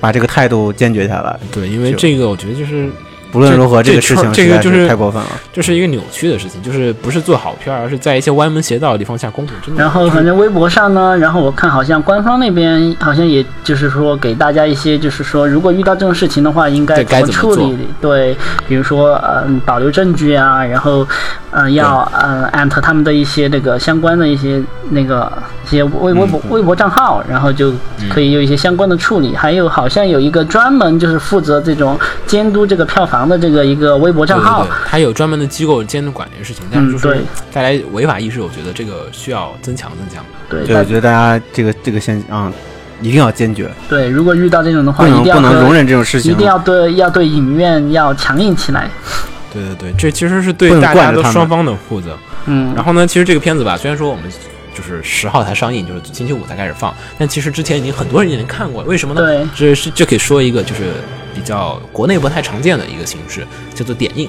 [0.00, 1.38] 把这个态度坚决下来。
[1.50, 2.88] 对，因为这个我觉得就是
[3.34, 5.28] 不论如何，这个事情这个就是太过分了。
[5.52, 9.82] 这是一个扭曲的事情，就是不是做好片儿，而是在一些歪门邪道的地方下功夫，真的。
[9.82, 17.76] 然后反正微博上呢，然后我看好像官方那边好像也就是说给大家一些就是说，如果遇到这种事情的话，应该该怎么处理？
[18.00, 18.36] 对，
[18.68, 21.04] 比如说嗯保留证据啊，然后
[21.50, 25.32] 嗯要嗯艾特他们的一些那个相关的一些那个
[25.66, 27.72] 一些微微博、微博账号，然后就
[28.08, 29.34] 可以有一些相关的处理。
[29.34, 34.70] 还有好像有一个专门就是负责这种监督这个票房的这个一个微博账号对对。
[34.70, 37.18] 对，它有专门的机构监督管这个事情，但是就是
[37.52, 40.24] 带来违法意识，我觉得这个需要增强增强。
[40.48, 42.52] 对对，我觉得大家这个这个现啊、
[43.00, 46.32] 一定要坚决，对，如果遇到这种的话，不能一定要不能容忍这种事情。
[46.32, 48.88] 一定要对要对影院要强硬起来。
[49.52, 52.18] 对对对，这其实是对大家惯着他们的双方的负责。
[52.46, 54.24] 嗯，然后呢，其实这个片子吧，虽然说我们
[54.74, 58.88] 就是十号才上映，就是星期五才开始放，但其实之前已经很多人已经看过了。
[58.88, 59.20] 为什么呢？
[59.20, 60.82] 对，这是这可以说一个就是
[61.34, 64.28] 比较国内不太常见的一个形式，叫做点映。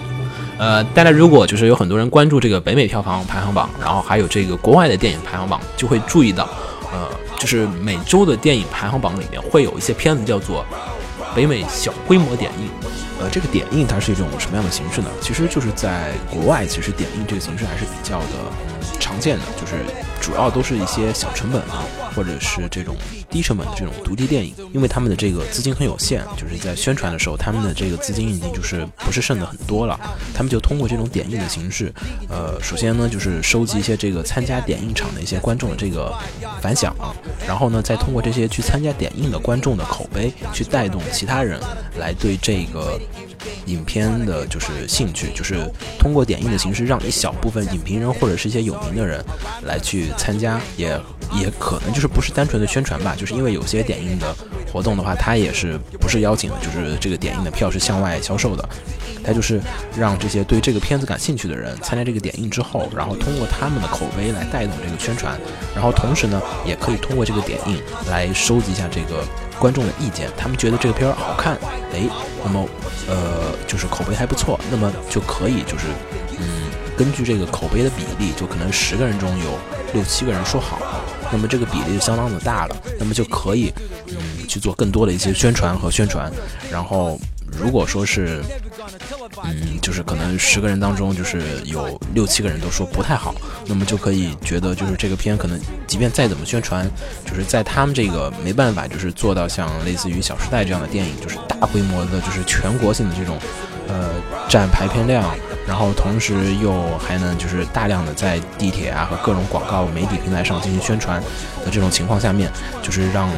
[0.58, 6.48] 呃，大家如果就是有很多人关注这个北美票房排行榜，然后还有这个国外的电影排行榜，就会注意到，
[6.94, 10.66] 呃，就是每周的电影排行榜里面会有一些片子叫做
[11.36, 12.70] 北美小规模点映。
[13.20, 15.10] 呃，这个点映它是一种什么样的形式呢？
[15.22, 18.26] 其实就是在国外，其实点映这个形式还是比较的
[19.06, 19.86] 常见的，就是
[20.20, 21.86] 主要都是一些小成本啊，
[22.16, 22.96] 或者是这种
[23.30, 30.00] 低成本的这种独立电影，因为他们的这个资金很有限，就是在宣传的时候，他们的这个资金已经就是不是剩的很多了，
[30.34, 31.94] 他们就通过这种点映的形式，
[32.30, 36.12] 呃，首先呢就是收集一些这个参加点映场的一些观众的这个
[36.60, 37.14] 反响啊，
[37.46, 41.60] 然后呢再通过这些去参加点映的观众的口碑，去带动其他人
[42.00, 43.00] 来对这个
[43.66, 45.70] 影片的就是兴趣，就是
[46.00, 49.24] 通过点映的形式，让一小部分影评人或者是一些有名的人
[49.64, 51.00] 来去参加，也
[51.34, 54.36] 也可能就是不是单纯的宣传吧，就是因为有些点映的
[54.72, 58.68] 活动的话，它也是不是邀请的，就是这个点映的票是向外销售的，
[59.24, 59.62] 它就是
[59.98, 65.40] 让这些对这个片子感兴趣的人参加这个点映之后，然后通过他们的口碑来带动这个宣传，
[65.74, 69.24] 然后同时呢，也可以通过这个点映来收集一下这个
[69.60, 71.58] 观众的意见，他们觉得这个片儿好看，
[71.94, 72.08] 哎，
[72.44, 72.68] 那么
[73.08, 75.88] 呃就是口碑还不错，那么就可以就是
[76.40, 79.58] 嗯根据这个口碑的比例，就可能十个人中有
[79.94, 80.80] 六七个人说好，
[81.32, 83.74] 那么这个比例就相当的大了，那么就可以
[84.08, 86.32] 嗯去做更多的一些宣传和宣传，
[86.72, 87.20] 然后
[87.60, 88.42] 如果说是
[89.44, 93.34] 嗯，就是可能十个人当中，就是有六七个人都说不太好，
[93.66, 96.90] 那么就可以觉得就是这个片可能即便再怎么宣传，
[97.26, 103.38] 就是在他们这个没办法，就是做到像类似于《小时代》这样的电影，就是大规模的，就是全国性的这种
[103.88, 104.12] 呃
[104.48, 105.24] 占排片量，
[105.68, 111.22] 然后同时又还能就是大量的在地铁啊和各种广告媒体平台上进行宣传
[111.64, 112.52] 的这种情况下面，
[112.82, 113.30] 就是让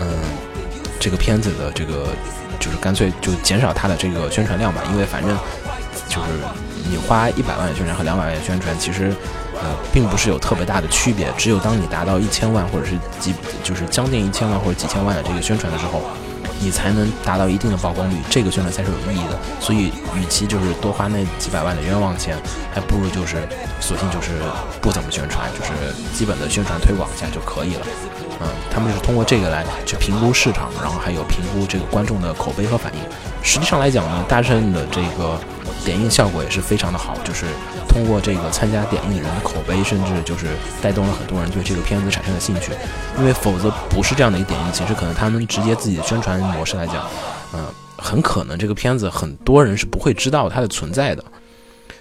[0.00, 0.06] 嗯、
[1.00, 2.06] 这个片子的这个
[2.58, 5.36] 就是干脆就减少它的这个宣传量吧，因为反正
[6.08, 6.28] 就是
[6.88, 9.14] 你花一百万宣传和两百万宣传，其实
[9.54, 16.00] 呃并不是有特别大的区别，只有当你达到一千万或者是几就是将近一千万或者几千万的这个宣传的时候，
[16.60, 19.38] 你才能达到一定的曝光率，这个宣传才是有意义的。
[19.60, 22.36] 所以，与其就是多花那几百万的冤枉钱，
[22.72, 23.36] 还不如就是
[23.80, 24.32] 索性就是
[24.80, 27.86] 不怎么宣传，就是基本的宣传推广一下就可以了。
[28.40, 33.00] 嗯，他们是通过这个来去评估市场，然后还有评估这个观众的口碑和反应。
[33.42, 35.38] 实际上来讲呢，大圣的这个
[35.84, 37.46] 点映效果也是非常的好，就是
[37.88, 40.46] 通过这个参加点映的人的口碑，甚至就是
[40.82, 42.72] 带动了很多人对这个片子产生了兴趣。
[43.18, 47.08] 因为否则不是这样的一个点映，形式可能他们直接自己的宣传模式来讲，
[47.54, 47.64] 嗯、
[47.96, 51.24] 很可能这个片子很多人是不会知道它的存在的。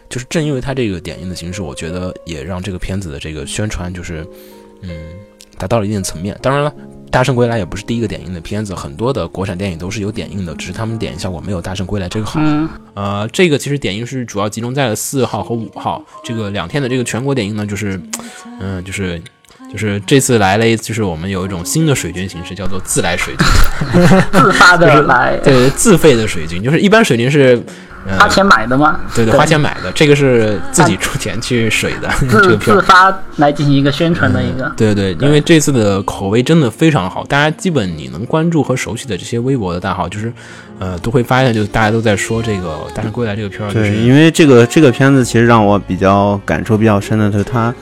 [0.10, 4.26] 就是正因为它这个点映的形式，我觉得也让这个片子的这个宣传就是，
[4.82, 4.90] 嗯，
[5.58, 6.38] 达到了一定层面。
[6.42, 6.72] 当然了，
[7.12, 12.40] 《大圣归来》也不是第一个点映的片子，很多的国产电影都是有点映的，只是他们点映效果没有《大圣归来》这个好。
[12.42, 18.00] 嗯，呃，这个其实点映是主要集中在了四号和五号这个两天的这个全国点映呢，就是，
[18.60, 19.22] 嗯、就是。
[19.70, 23.46] 就是这次来了一，就是我们有一种新的水军形式，叫做自来水军，
[24.32, 27.62] 自发的来对，自费的水军，就是一般水军是，
[28.08, 32.82] 呃，花钱买的吗，对对，花钱买的，这个是自己出钱去水的 这自个票自。
[32.82, 34.72] 发来进行一个宣传的一个。
[34.78, 40.32] 对对，因为这次的口碑真的非常好，大家基本你能关注和熟悉的这些微博的大号，就是，
[40.80, 47.74] 呃，都会发现，就是大家都在说这个《大圣归来》这个片儿，就是对，因为这个这个片子其实让我比较感触比较深的，就是它，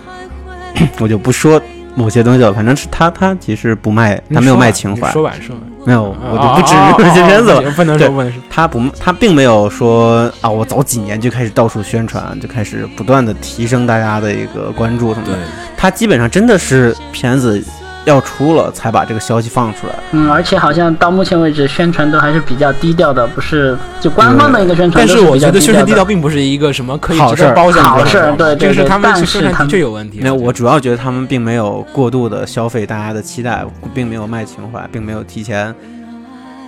[0.99, 1.61] 我就不说
[1.95, 7.61] 某些东西了，反正是他他其实不卖，他没有卖情怀你，说晚上，没有，我就不指这些片子了。
[7.61, 8.41] 哦不能说对不能说。
[8.49, 15.37] 他不，他并没有说啊，我早几年就开始到处宣传，就开始不断的提升大家的一个关注什么的。，
[15.77, 17.63] 他基本上真的是片子
[18.05, 19.93] 要出了才把这个消息放出来。
[20.11, 30.19] 嗯，而且好像到目前为止宣传都还是比较低调的，不是就官方的一个宣传但是我觉得宣传低调并不是一个什么可以值好事褒奖的好事儿对对对这个是他们但是宣传的他们确有问题。
[30.21, 35.73] 没有，我主要觉得他们并没有过度的消费大家的期待，并没有卖情怀，并没有提前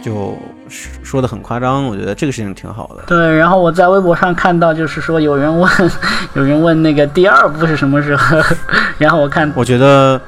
[0.03, 0.37] 就
[1.03, 1.85] 说的很夸张。
[1.85, 3.03] 我觉得这个事情挺好的。
[3.05, 5.71] 对，然后我在微博上看到，就是说有人问，
[6.33, 8.37] 有人问那个第二部是什么时候，
[8.97, 10.19] 然后我看我觉得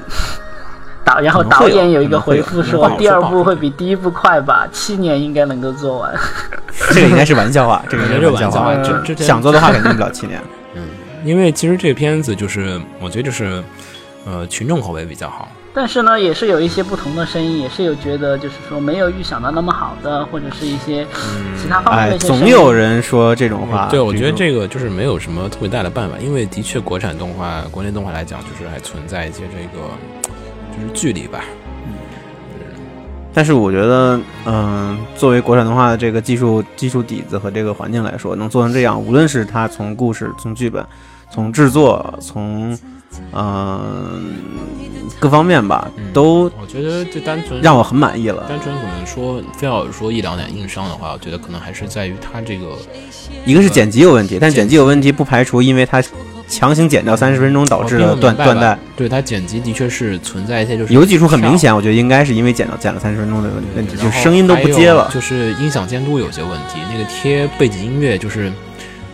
[1.04, 6.14] 导，然后导演有一个回复说第二部会比第一部快吧，七年应该能够做完。
[6.92, 8.60] 这个应该是玩笑话，这个应该是玩笑话。
[8.68, 10.40] 玩笑话，嗯这想做的话，肯定不了七年。
[10.74, 10.82] 嗯
[11.22, 13.62] 因为其实这个片子就是，我觉得就是，
[14.24, 15.46] 呃，群众口碑比较好。
[15.74, 21.06] 但是呢，也是有一些不同的声音，也是有觉得就是说没有预想到那么好的，或者是一些
[21.60, 22.18] 其他方面的哎。
[22.18, 23.86] 总有人说这种话。
[23.90, 29.84] 对，我觉得这个就是没有什么特别大的办法，因为的确国产动画、国内动画来讲，就是还存在一些这个
[30.19, 30.19] 就是
[30.94, 31.44] 距离吧。
[33.32, 40.84] 但是我觉得，嗯、作为国产动画的这个技术技术底子和这个环境来说，能做成这样，无论是它从故事、从剧本、
[41.30, 42.76] 从制作、从
[43.32, 44.34] 嗯、
[45.20, 48.46] 各方面吧，嗯都我觉得就单纯让我很满意了。
[48.48, 52.76] 单纯可能说非要说一两点硬伤的话，我觉得可能还是在于它这个
[53.44, 56.02] 一个是剪辑有问题，但剪辑有问题不排除因为它
[56.50, 58.78] 强行剪掉三十分钟导致了哦并不明白吧断断代。
[58.96, 65.08] 对它剪辑的确是存在一些就是有几处很明显，我觉得应该是因为剪了剪了三十分钟的问问题，就是声音都不接了。
[65.14, 68.52] 就是音响监督有些问题，那个贴背景音乐就是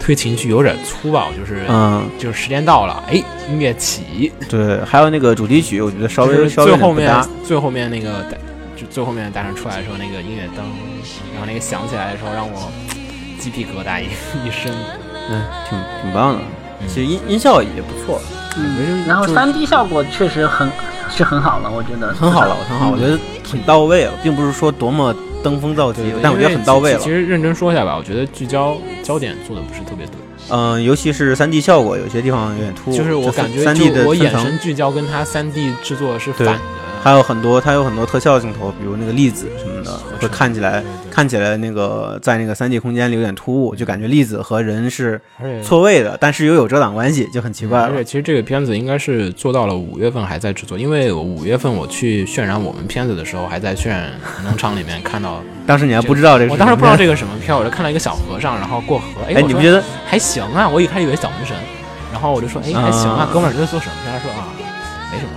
[0.00, 7.28] 推情绪有点粗暴，就是、嗯，就是时间到了，哎，音乐起，对，还有那个主题曲，我觉得稍微稍微最后面有点不搭。
[7.44, 8.38] 最后面那个大
[8.76, 10.64] 就最后面大圣出来的时候，那个音乐灯，
[11.32, 12.72] 然后那个响起来的时候，让我
[13.38, 14.06] 鸡皮疙瘩一
[14.46, 14.72] 一身。
[15.28, 16.40] 嗯，挺挺棒的。
[16.86, 18.20] 其实音音效也不错，
[18.56, 20.70] 嗯，然后三 D 效果确实很
[21.10, 23.18] 是很好了，我觉得很好了，很好，我觉得
[23.50, 27.10] 很到位了，并不是说多么登峰造极，但我觉得很到位了其。
[27.10, 30.14] 实认真说一下吧，我觉得聚焦焦点做的不是特别对，
[30.50, 32.96] 嗯，尤其是三 D 效果，有些地方有点突兀。
[32.96, 36.60] 就是我感觉三 D 的就我眼神聚焦跟它三 D 制作是反的。
[37.06, 45.20] 还有很多，它有很多特效镜头，比如那个粒子什么的，会看起来看起来那个在那个三 D 空间里有点突兀，就感觉粒子和人是
[45.62, 48.02] 错位的，但是又有遮挡关系，就很奇怪了而且。
[48.02, 54.10] 其实这个片子应该是做到了五月份还在制作，因为我五月份我去渲染我们片子的时候，还在渲染
[54.42, 60.68] 农场里面看到， 当时你还不知道这个，我当时不知道这个什么片，我就看到一个小和尚，然后过河，哎，你不觉得还行啊？
[60.68, 61.56] 我一开始以为小门神，
[62.12, 64.12] 然后我就说，哎，还行啊啊，哥们儿这是做什么片？
[64.12, 64.48] 他说啊，
[65.18, 65.32] 没什么。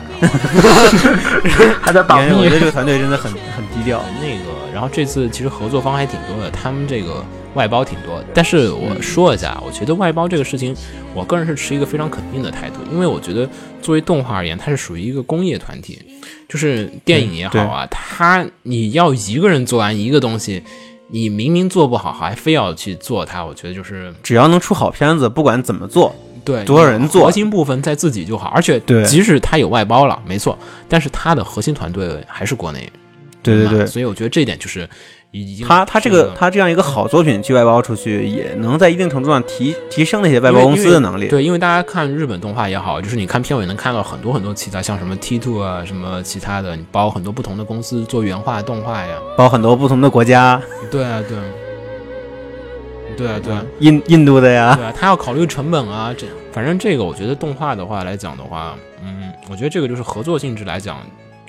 [1.43, 2.59] 然后还在保密我觉得。
[2.59, 4.03] 这个团队真的很很低调。
[4.21, 7.23] 那个，然后这次其实合作方还挺多的，他们这个
[7.53, 8.25] 外包挺多的。
[8.34, 10.75] 但是我说一下，我觉得外包这个事情，
[11.13, 13.47] 我个人是持一个非常肯定的态度，因为我觉得
[13.82, 15.99] 作为动画而言，它是属于一个工业团体，
[16.47, 20.61] 就是电影也好啊，它你要一个人做完一个东西，
[21.07, 26.13] 你明明做不好，还非要去做它，我觉得就是只要能出好片子，不管怎么做，
[26.44, 32.90] 对多少人做核心部分在自己就好，而且对即使他有外包了，没错，但是他的核心团队还是国内。
[33.42, 34.88] 对对对，所以我觉得这一点就是
[35.32, 41.30] 已经他他这个他这样一个好作品去外包出去，也能在一定程度上提提升那些外包公司的能力。
[41.30, 49.16] 对，因为大家看日本动画也好，就是你看片尾能看到很多很多其他，像什么 T two 啊，什么其他的，你包很多不同的公司做原画动画呀。
[49.38, 50.62] 包很多不同的国家，
[50.92, 51.44] 对啊，对啊，
[53.20, 60.99] 对啊，对啊，印印度的呀，对啊，他要考虑成本啊，这反正这个我觉得动画的话来讲的话，嗯，我觉得这个就是合作性质来讲。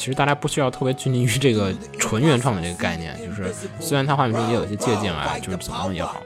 [0.00, 6.22] 其实大家不需要特别拘泥于这个纯原创的这个概念，就是虽然它画面中也有一些借鉴啊，就是怎么样也好，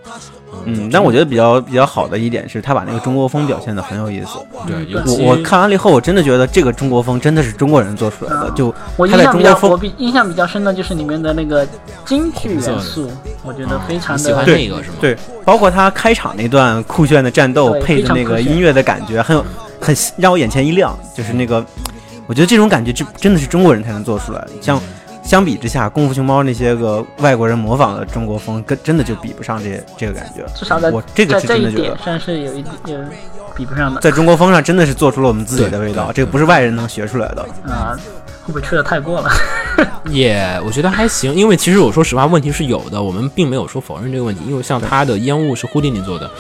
[0.65, 4.39] 嗯，但我觉得比较比较好的一点是他把那个中国风表现的很有意思。
[4.65, 11.67] 对，我我看完了以后，我真的觉得这个中国风真的是中国人做出来的，就我印他在象比较我中国风，比印象比较深的就是里面的那个
[12.07, 13.11] 京剧元素，
[13.43, 14.99] 我觉得非常你喜欢的那个是吗？
[15.01, 19.45] 对，包括他开场那段酷炫的战斗配的那个音乐的感觉，很有
[19.81, 21.67] 很让我眼前一亮，就是那个，
[22.27, 24.47] 我觉得这种感觉这真的是中国人才能做出来。
[24.61, 24.81] 像
[25.23, 30.45] 相比之下，功夫熊猫那些个外国人模仿的中国风，跟真的就比不上这这个感觉。
[30.55, 37.43] 至少在我这个在这是真的觉得一点上是有一点有比不上的在中国风上真的是做出了我们自己的味道，这个不是外人能学出来的。
[37.67, 37.97] 啊，
[38.45, 39.31] 会不会吹的太过了？
[40.11, 46.31] 也我觉得还行，因为其实我说实话，问题是有的，我们并没有说否认这个问题，因为像它的烟雾是呼地尼做的，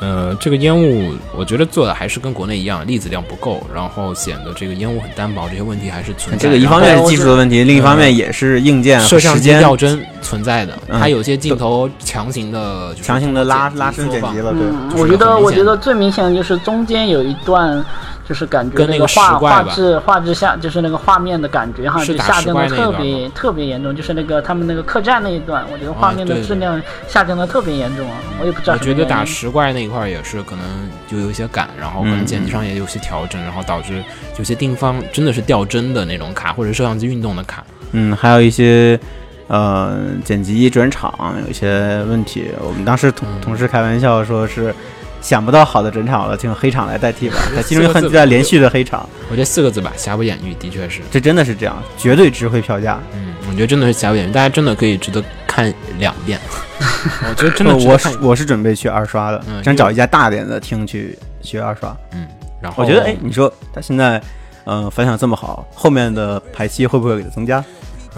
[0.00, 6.42] 呃，这个烟雾我觉得做的还是跟国内一样，粒子量不够，然后显得这个烟雾很单薄，这些问题还是存在。
[6.42, 15.00] 这个一方面是技术的问题，另一方面也是硬件摄像机时间掉帧存在的，嗯它有些镜头强行的强行的拉拉伸剪辑了，对。
[15.00, 17.84] 我觉得我觉得最明显的就是中间有一段，
[18.28, 30.64] 就是感觉那跟那个画画质画质下，就是那个画面的感觉哈，就下降的特别特别严重，就是那个他们那个客栈那一段，我觉得画面的质量下降的特别严重啊，我也不知道我觉得打石怪那一块儿也是可能
[31.06, 34.04] 就有一些赶，然后可能嗯剪辑上也有些调整，然后导致
[34.36, 37.64] 有些地方真的是掉帧的那种卡，或者摄像机运动的卡。
[37.92, 39.00] 嗯，还有一些
[39.46, 43.40] 呃剪辑转场有一些问题，我们当时同嗯。
[43.40, 44.74] 同事开玩笑说是
[45.20, 47.36] 想不到好的整场了，就用黑场来代替吧。
[47.54, 51.00] 在其中有很在连续的黑场，我觉得四个字吧，瑕不掩瑜，的确是。
[51.10, 53.00] 这真的是这样，绝对值回票价。
[53.14, 56.38] 嗯，我觉得真的是瑕不掩瑜，大家真的可以值得看两遍。
[57.28, 58.18] 我觉得真的值我是。
[58.20, 61.94] 我是准备去二刷的，嗯想找一家大点的厅去去二刷。
[62.12, 62.26] 嗯，
[62.60, 64.18] 然后我觉得，哎，你说他现在
[64.64, 67.62] 嗯、呃反响这么好，后面的排期会不会给他增加？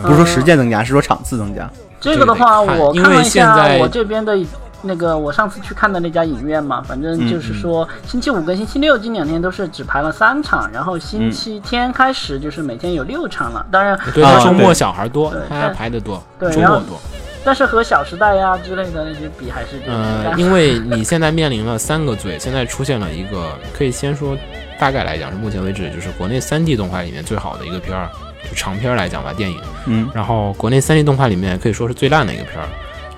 [0.03, 1.69] 不是说时间增加，是说场次增加。
[2.01, 4.35] 这个的话，我因为看了一下现在我这边的
[4.83, 13.65] 那个，我上次去看的那家影院嘛，反正就是说星期五跟星期六这两天都是只排了三场，然后星期天开始就是每天有六场了。
[13.71, 17.01] 当然，对啊周末小孩多对，他排的多，对周末多。
[17.43, 24.37] 但是和《小时代》呀之类的那些比，还是呃，因为你现在面临了三个罪，现在出现了一个，可以先说
[24.79, 28.11] 大概来讲是目前为止就是国内三 D 动画里面最好的一个片儿，
[28.47, 29.59] 就长片儿来讲吧，电影。
[29.87, 32.69] 嗯然后国内三 D 动画里面可以说是最烂的一个片儿。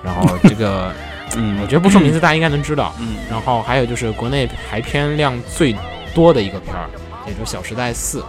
[0.01, 0.91] 然后这个
[1.35, 2.93] 嗯，我觉得不说名字大家应该能知道。
[2.99, 5.75] 嗯然后还有就是国内排片量最
[6.13, 6.87] 多的一个片儿，
[7.25, 8.19] 也就是《小时代四》。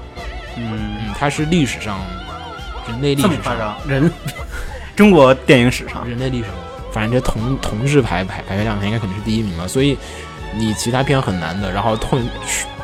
[0.57, 1.99] 嗯，嗯，它是历史上
[2.89, 3.77] 人类历史上么夸张？
[3.87, 4.11] 人
[4.97, 6.55] 中国电影史上，人类历史上，
[6.93, 9.99] 反正这同同日排排排片量应该肯定是第一名了，所以
[10.57, 11.71] 你其他片很难的。
[11.71, 12.23] 然后同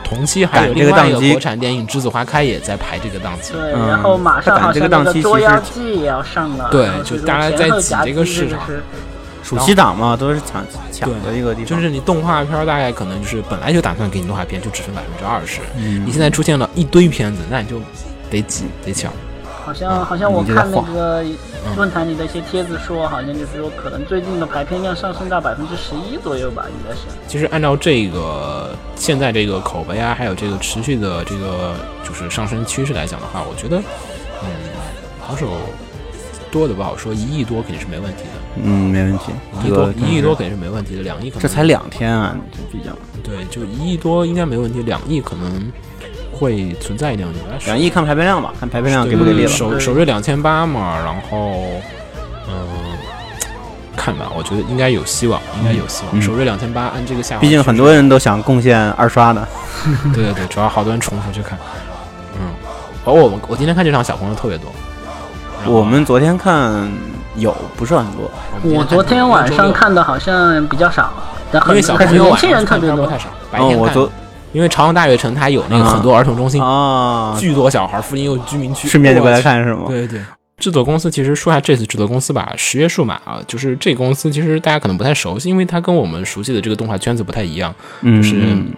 [0.02, 3.52] 同期还有这另外一个个档期国产电影《栀子花开》也在排这个档期。
[3.52, 8.82] 对，嗯然后马上好像那个《捉档期其实妖记》也要上了，对就大家在挤这个市场是
[9.42, 11.66] 暑期档嘛，都是抢抢的一个地方。
[11.66, 15.60] 就是你动画片儿大概可能就是本来就打算给你动画片，就只剩百分之二十。
[15.76, 17.80] 嗯你现在出现了一堆片子，那你就
[18.30, 19.12] 得挤得抢。
[19.62, 21.22] 好像好像我看那个
[21.76, 27.02] 论坛里的一些帖子说，好像就是说可能最近的排片量上升到百分之十一左右吧，应该是。
[27.28, 33.76] 其实按照这个现在这个口碑啊，还有这个持续的这个就是上升趋势来讲的话，我觉得，
[34.42, 34.50] 嗯，
[35.20, 35.46] 好手
[36.50, 39.32] 多的不好说，一亿多肯定是没问题的，嗯，没问题。
[39.62, 42.90] 一亿多这个一亿多肯定是没问题的，两亿可能这才两天啊，就比较
[43.22, 45.72] 对，就一亿多应该没问题，两亿可能
[46.32, 47.40] 会存在一定问题。
[47.66, 49.48] 两亿看排片量吧，看排片量给不给力了。
[49.48, 51.62] 首首日两千八嘛，然后
[52.48, 52.66] 嗯、
[53.96, 56.18] 看吧，我觉得应该有希望，应该有希望。
[56.18, 59.46] 嗯首日两千八，按这个下毕竟很多人都想贡献二刷的。
[60.12, 61.56] 对对对，主要好多人重复去看，
[62.40, 62.48] 嗯，
[63.04, 64.72] 包括我们我今天看这场小朋友特别多。
[65.66, 66.90] 我们昨天看
[67.40, 68.30] 有不是很多，
[68.62, 71.12] 我昨天晚上，看的好像比较少，
[71.50, 73.06] 但很因为小朋友晚上轻人特别多。
[73.06, 73.28] 太少。
[73.50, 74.12] 白哦，天看我昨
[74.52, 79.84] 因为朝阳大悦城它有那个嗯很多儿童中心，啊，巨多小孩儿，附近又有居民区，顺便就过来看是吗？
[79.86, 80.20] 对对对，
[80.58, 88.72] 制作公司其实说下这次制作公司吧，十月数码啊，就是这公司其实大家可能不太熟悉，因为它跟我们熟悉的这个动画圈子不太一样，嗯，就是嗯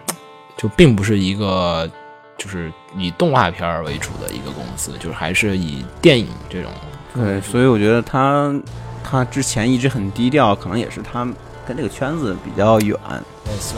[0.56, 1.88] 就并不是一个
[2.36, 6.70] 就是以动画片儿为主的一个公司，就是还是以电影这种。
[7.14, 8.54] 对，所以我觉得他
[9.02, 11.26] 他之前一直很低调，可能也是他
[11.66, 12.96] 跟这个圈子比较远，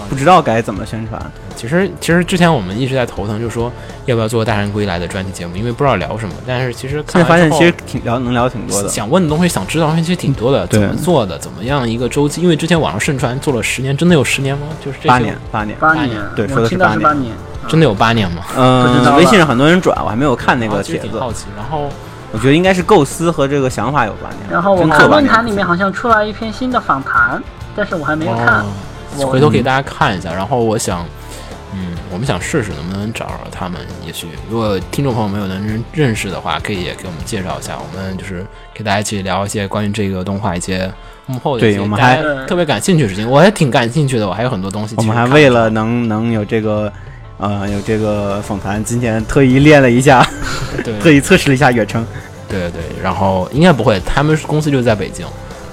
[0.09, 1.21] 不知道该怎么宣传。
[1.57, 3.71] 其实其实之前我们一直在头疼，就是说
[4.07, 6.35] 要不要做《大圣归来》的专题节目，因为不知道聊什么。
[6.47, 8.89] 但是其实现在看发现其实挺聊能聊挺多的。
[8.89, 12.41] 想问的东西、想知道的东西其实挺多的，怎么做的，怎么样一个周期？
[12.41, 14.67] 因为之前网上盛传做了十年，真的有十年吗？
[14.85, 15.77] 就是这些八年，八年。
[15.79, 17.33] 八年，对说的是八年是八年。
[17.67, 18.43] 真的有八年吗？
[18.57, 21.09] 嗯，了微信上很多人转，我还没有看那个帖子。
[21.09, 21.89] 挺好奇，然后
[22.35, 24.41] 我觉得应该是构思和这个想法有八年。
[24.51, 27.41] 然后我看论坛里面好像出来一篇新的访谈，
[27.77, 28.67] 但是我还没有看哦。
[29.19, 30.33] 我回头给大家看一下。
[30.33, 31.07] 然后我想，
[31.73, 33.81] 嗯，我们想试试能不能找着他们。
[34.05, 37.79] 也许如果听众朋友们有能认认识的话，可以也给我们介绍一下。
[37.79, 40.93] 我们就是给大家一起聊一些关于这个动画一些
[41.27, 43.31] 幕后的一些对我们还特别感兴趣的事情。
[43.31, 44.97] 我还挺感兴趣的，我还有很多东西。
[44.99, 46.93] 我们还为了能能有这个，
[47.45, 50.27] 呃，有这个访谈，今天特意练了一下，
[50.83, 52.03] 对特意测试了一下远程。
[52.49, 55.27] 对对对，然后应该不会，他们公司就在北京。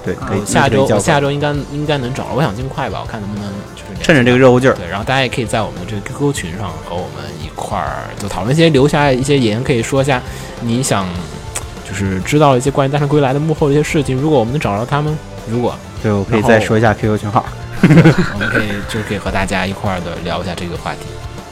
[0.03, 3.45] 对，可以我下周下周应该应该能找着，我想尽快吧，我看能不能
[3.75, 10.21] 就是趁着这个热乎劲儿，对，然后大家也可以在我们的这个 QQ 群上和我们一块儿就讨论一些，留下一些言，可以说一下
[10.59, 11.07] 你想
[11.87, 14.17] 就是知道一些关于《大圣归来》的幕后的一些事情。
[14.17, 15.15] 如果我们能找着他们，
[15.47, 17.45] 如果对，我可以再说一下 QQ 群号。
[17.83, 20.99] 我们可以就可以和大家一块儿的聊一下这个话题。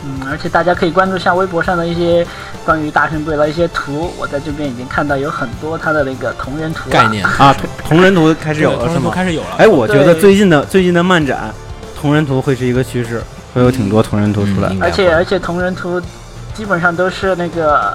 [0.06, 2.26] 嗯，而且大家可以关注一下微博上的一些
[2.66, 9.12] 关于大圣归来的一些图，我在这边已经看到有很多他的那个同人图了概念啊，同同人图开始有了是吗？
[9.14, 9.56] 开始有了。
[9.58, 11.54] 哎，我觉得最近的最近的漫展，
[12.00, 13.22] 同人图会是一个趋势，
[13.54, 14.80] 会有挺多同人图出来嗯。
[14.82, 16.02] 而且而且同人图
[16.54, 17.94] 基本上都是那个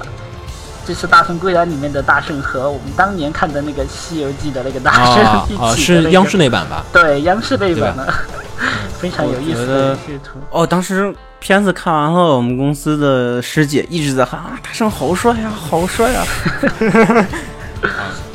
[0.85, 6.85] 这次大圣归来里面的大圣和我们当年看的那个《西游记》的那个大圣啊一起是央视那版吧？
[6.93, 8.13] 对央视那一版的，
[8.99, 10.39] 非常有意思的一些图。
[10.51, 16.25] 哦，当时片子看完后，我们公司的师姐一直在喊啊，大圣好帅呀、好帅啊！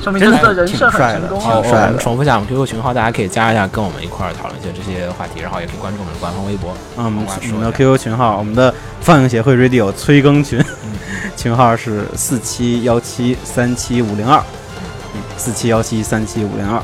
[0.00, 1.58] 说明真的人设很真的成功挺好，啊！
[1.58, 6.72] 我帅的们重复一下我们 QQ 群号，大家可以加一下，跟我们一块儿讨论一下这些话题，然后也可以关注我们的官方微博。
[6.96, 7.04] 嗯，
[7.52, 10.64] 我们的 QQ 群号，我们的放映协会 Radio 催更群，
[11.36, 14.40] 群号是四七幺七三七五零二，
[15.36, 16.80] 四七幺七三七五零二，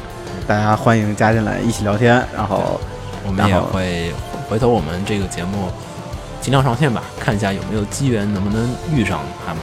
[0.47, 2.80] 大家欢迎加进来一起聊天，然后
[3.24, 4.12] 我们也会
[4.48, 5.70] 回头我们这个节目
[6.47, 9.60] 尽量上线吧，看一下有没有机缘能不能遇上他们。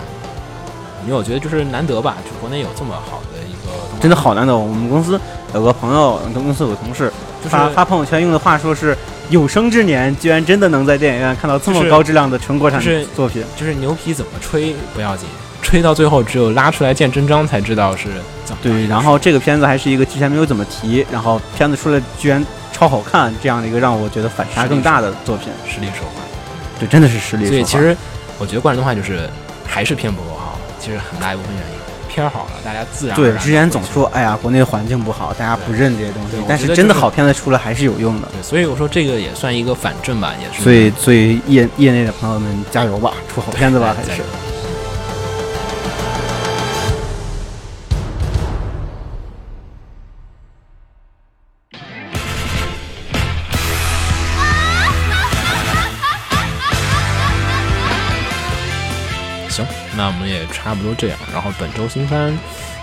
[1.06, 4.54] 因为我觉得就是难得吧，就国内有这么好的一个动画真的好难得。
[4.54, 5.18] 我们公司
[5.54, 7.10] 有个朋友，我们公司有个同事
[7.42, 8.98] 就是发发朋友圈用的话说是
[9.30, 12.84] 有生之年居然真的能在电影院看到这么高质量的纯国产
[13.16, 13.42] 作品。
[13.56, 15.26] 就是牛皮怎么吹不要紧，
[15.62, 18.10] 吹到最后只有拉出来见真章才知道是
[18.44, 25.48] 怎么对，然后这个片子还是一个之前没有怎么提，然后片子出来居然超好看，这样的一个让我觉得反差更大的作品。
[25.66, 26.23] 实力说话。
[26.80, 27.48] 对，真的是实力。
[27.48, 27.96] 所以其实
[28.40, 29.30] 我觉得灌篮动画就是
[29.66, 31.74] 还是片不够好，其实很大一部分原因。
[32.10, 38.28] 片儿好了，大家自然而对然之前总说哎呀国内环境不好，大家不认这些东西，但是真的好片子出来还是有用的。
[38.32, 40.62] 对，所以我说这个也算一个反正吧，也是。
[40.62, 44.22] 所以所以业业内的朋友们加油吧，出好片子吧，还是
[60.04, 61.18] 那我们也差不多这样。
[61.32, 62.38] 然后本周新番，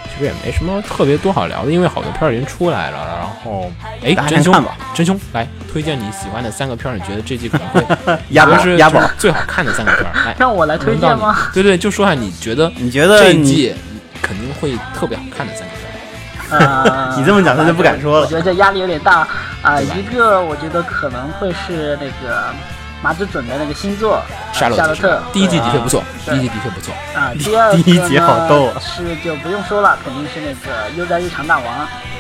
[0.05, 2.97] 其实也没什么特别多好聊的，因为好多片儿已经出来了。
[3.19, 3.71] 然后，
[4.03, 7.85] 哎真凶吧，真凶，来推荐你喜欢的三个片儿，你觉得这季可能会
[8.31, 10.13] 压宝是押宝最好看的三个片儿。
[10.25, 11.37] 来，让我来推荐吗？？
[11.53, 13.75] 对对，就说下你觉得你觉得这一季
[14.23, 16.59] 肯定会特别好看的三个片儿。
[16.59, 19.29] 呃， 你这么讲他就不敢说了我觉得这压力有点大
[19.63, 22.47] 啊、一个我觉得可能会是那个
[23.03, 26.93] 马之准的那个新作呃夏洛特第一季的确不错，第一季的确不错。
[27.15, 31.67] 啊， 第二个第一集好逗啊是就不用说了，肯定是那个《悠哉日常大王》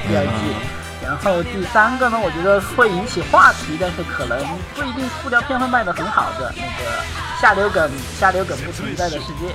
[0.08, 0.54] 第二季。
[1.02, 4.38] 然后第三个呢，我觉得会引起话题，但是可能
[4.76, 6.90] 不一定塑料片会卖得很好的那个
[7.40, 9.52] 下流梗，下流梗不存在的世界。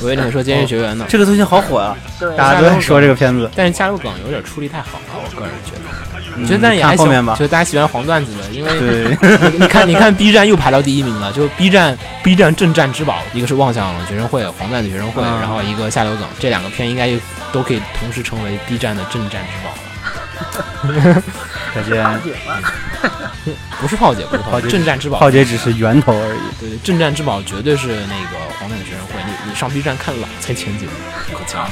[0.00, 3.50] 我以为你会说《监狱学员》呢，这个最近好火啊，对，大家都在说这个片子。
[3.56, 6.11] 但是下流梗有点处理太好了，我个人觉得。
[6.36, 7.44] 嗯我觉得那也还行，吧就。
[7.44, 17.10] 是大家喜欢黄段子的，因为对，你 你看，你看 B 站又排到第一名了，就 B 站 B 站镇战之宝，一个是妄想学生会、黄段子学生会，嗯然后一个下流梗，这两个片应该
[17.52, 21.22] 都可以同时成为 B 站的镇战之宝了。
[21.72, 22.04] 可见？
[23.80, 26.40] 不是炮姐，不是炮姐，镇战之宝，炮姐只是源头而已。
[26.60, 30.94] 对对，镇战之宝绝对是那个黄段子学生会，你你上 B 站看老才前几名，
[31.32, 31.70] 可强了。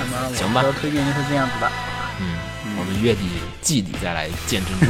[0.00, 1.70] 那么我行吧的推荐就是这样子的。
[2.20, 2.36] 嗯，
[2.77, 3.21] 我们月底
[3.61, 4.89] 季底再来见真章，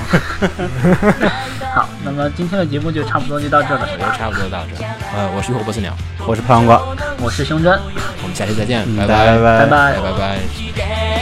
[1.74, 4.06] 好，那么今天的节目就差不多就到这儿了，是吧？
[4.06, 4.90] 我觉得差不多到这儿。
[5.16, 5.96] 呃，我是浴火波斯鸟，
[6.26, 6.82] 我是胖黄瓜，
[7.20, 7.80] 我是胸针，
[8.24, 10.38] 我们下期再见，拜嗯拜拜拜拜拜拜拜。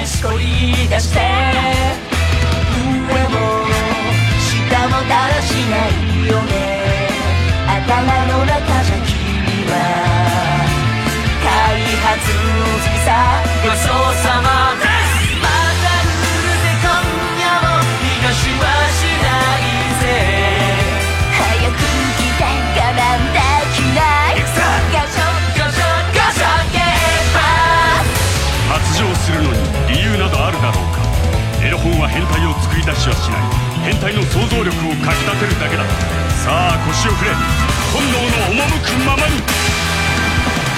[0.05, 1.19] 絞り出して
[31.80, 33.40] エロ本は変態を作り出しはしない。
[33.92, 35.84] 変態の想像力をかきたてるだけだ。
[36.44, 37.32] さあ腰を振れ。
[37.92, 39.40] 本能の赴くままに。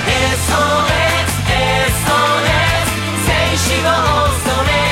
[0.07, 1.43] SOS
[2.07, 2.87] SOS
[3.27, 3.35] 静
[3.75, 3.91] 止を
[4.31, 4.92] 恐れ。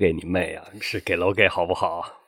[0.00, 0.64] 给你妹啊！
[0.80, 2.19] 是给楼给好不好？